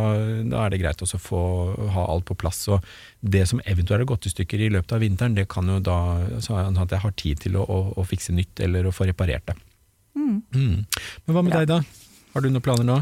[0.49, 1.43] da er det greit også å få
[1.95, 2.64] ha alt på plass.
[2.72, 2.84] Og
[3.20, 5.99] det som eventuelt har gått i stykker i løpet av vinteren, det kan jo da
[6.45, 9.47] sånn at jeg har tid til å, å, å fikse nytt eller å få reparert
[9.53, 9.59] det.
[10.18, 10.43] Mm.
[10.51, 11.62] Men hva med Bra.
[11.62, 11.82] deg da?
[12.34, 12.99] Har du noen planer nå?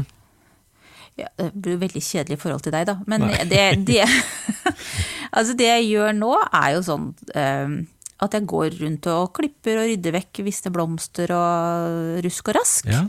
[1.17, 2.99] Ja, det blir veldig kjedelig i forhold til deg, da.
[3.09, 3.39] Men Nei.
[3.49, 4.03] det, det,
[5.31, 7.77] altså det jeg gjør nå, er jo sånn eh,
[8.23, 12.87] at jeg går rundt og klipper og rydder vekk visse blomster og rusk og rask.
[12.89, 13.05] Ja.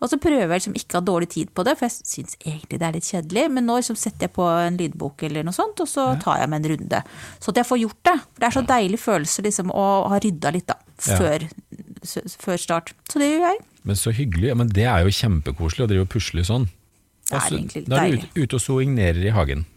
[0.00, 2.36] Og så prøver jeg liksom ikke å ha dårlig tid på det, for jeg syns
[2.40, 3.42] egentlig det er litt kjedelig.
[3.52, 6.48] Men nå liksom setter jeg på en lydbok eller noe sånt, og så tar jeg
[6.48, 7.00] meg en runde.
[7.36, 8.14] Så at jeg får gjort det.
[8.22, 10.78] For det er så deilig følelse liksom å ha rydda litt, da.
[11.00, 12.22] Før, ja.
[12.40, 12.94] før start.
[13.12, 13.60] Så det gjør jeg.
[13.88, 14.48] Men så hyggelig.
[14.48, 16.68] Ja, men det er jo kjempekoselig å drive og pusle sånn.
[17.28, 19.68] Det er egentlig litt da er du ute, ute og soignerer i hagen.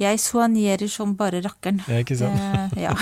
[0.00, 1.80] Jeg soanierer som bare rakkeren.
[1.86, 2.40] Ja, ikke sant?
[2.74, 2.94] Eh, ja.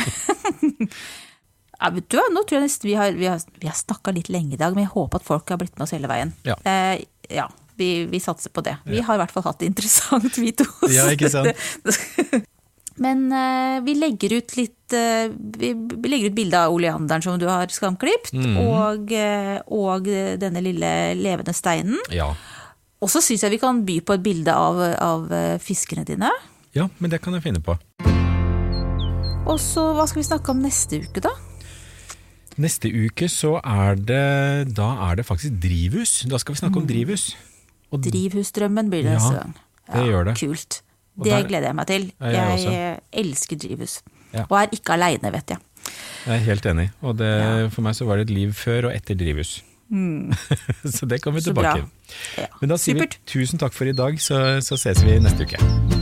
[1.80, 4.12] ja, vet du hva, nå tror jeg nesten vi har, vi har, vi har snakka
[4.12, 6.34] litt lenge i dag, men jeg håper at folk har blitt med oss hele veien.
[6.48, 6.58] Ja.
[6.68, 7.48] Eh, ja
[7.80, 8.76] vi, vi satser på det.
[8.84, 10.68] Vi har i hvert fall hatt det interessant, vi to.
[10.92, 11.56] Ja, ikke sant?
[13.02, 17.38] Men eh, vi legger ut litt eh, Vi, vi legger ut bilde av oleanderen som
[17.40, 18.58] du har skamklipt, mm.
[18.66, 20.10] og, eh, og
[20.42, 21.96] denne lille levende steinen.
[22.12, 22.34] Ja.
[23.02, 26.30] Og så syns jeg vi kan by på et bilde av, av eh, fiskene dine.
[26.74, 27.76] Ja, men det kan jeg finne på.
[29.46, 31.32] Og så hva skal vi snakke om neste uke, da?
[32.62, 36.22] Neste uke så er det Da er det faktisk drivhus.
[36.28, 37.30] Da skal vi snakke om drivhus.
[37.92, 39.54] Og Drivhusdrømmen blir det Ja, neste gang.
[39.92, 40.36] det gjør det.
[40.40, 40.82] Kult.
[41.22, 42.12] Det der- gleder jeg meg til.
[42.20, 44.02] Jeg, jeg jeg eh, elsker drivhus.
[44.32, 44.44] Ja.
[44.48, 45.58] Og er ikke aleine, vet jeg.
[46.26, 46.90] jeg er helt enig.
[47.02, 47.68] Og det, Ja.
[47.68, 49.62] for meg så var det et liv før og etter drivhus.
[50.96, 51.84] så det kommer vi tilbake til.
[52.38, 52.46] Ja.
[52.60, 53.18] Men da sier Supert.
[53.18, 56.01] vi tusen takk for i dag, så, så ses vi neste uke.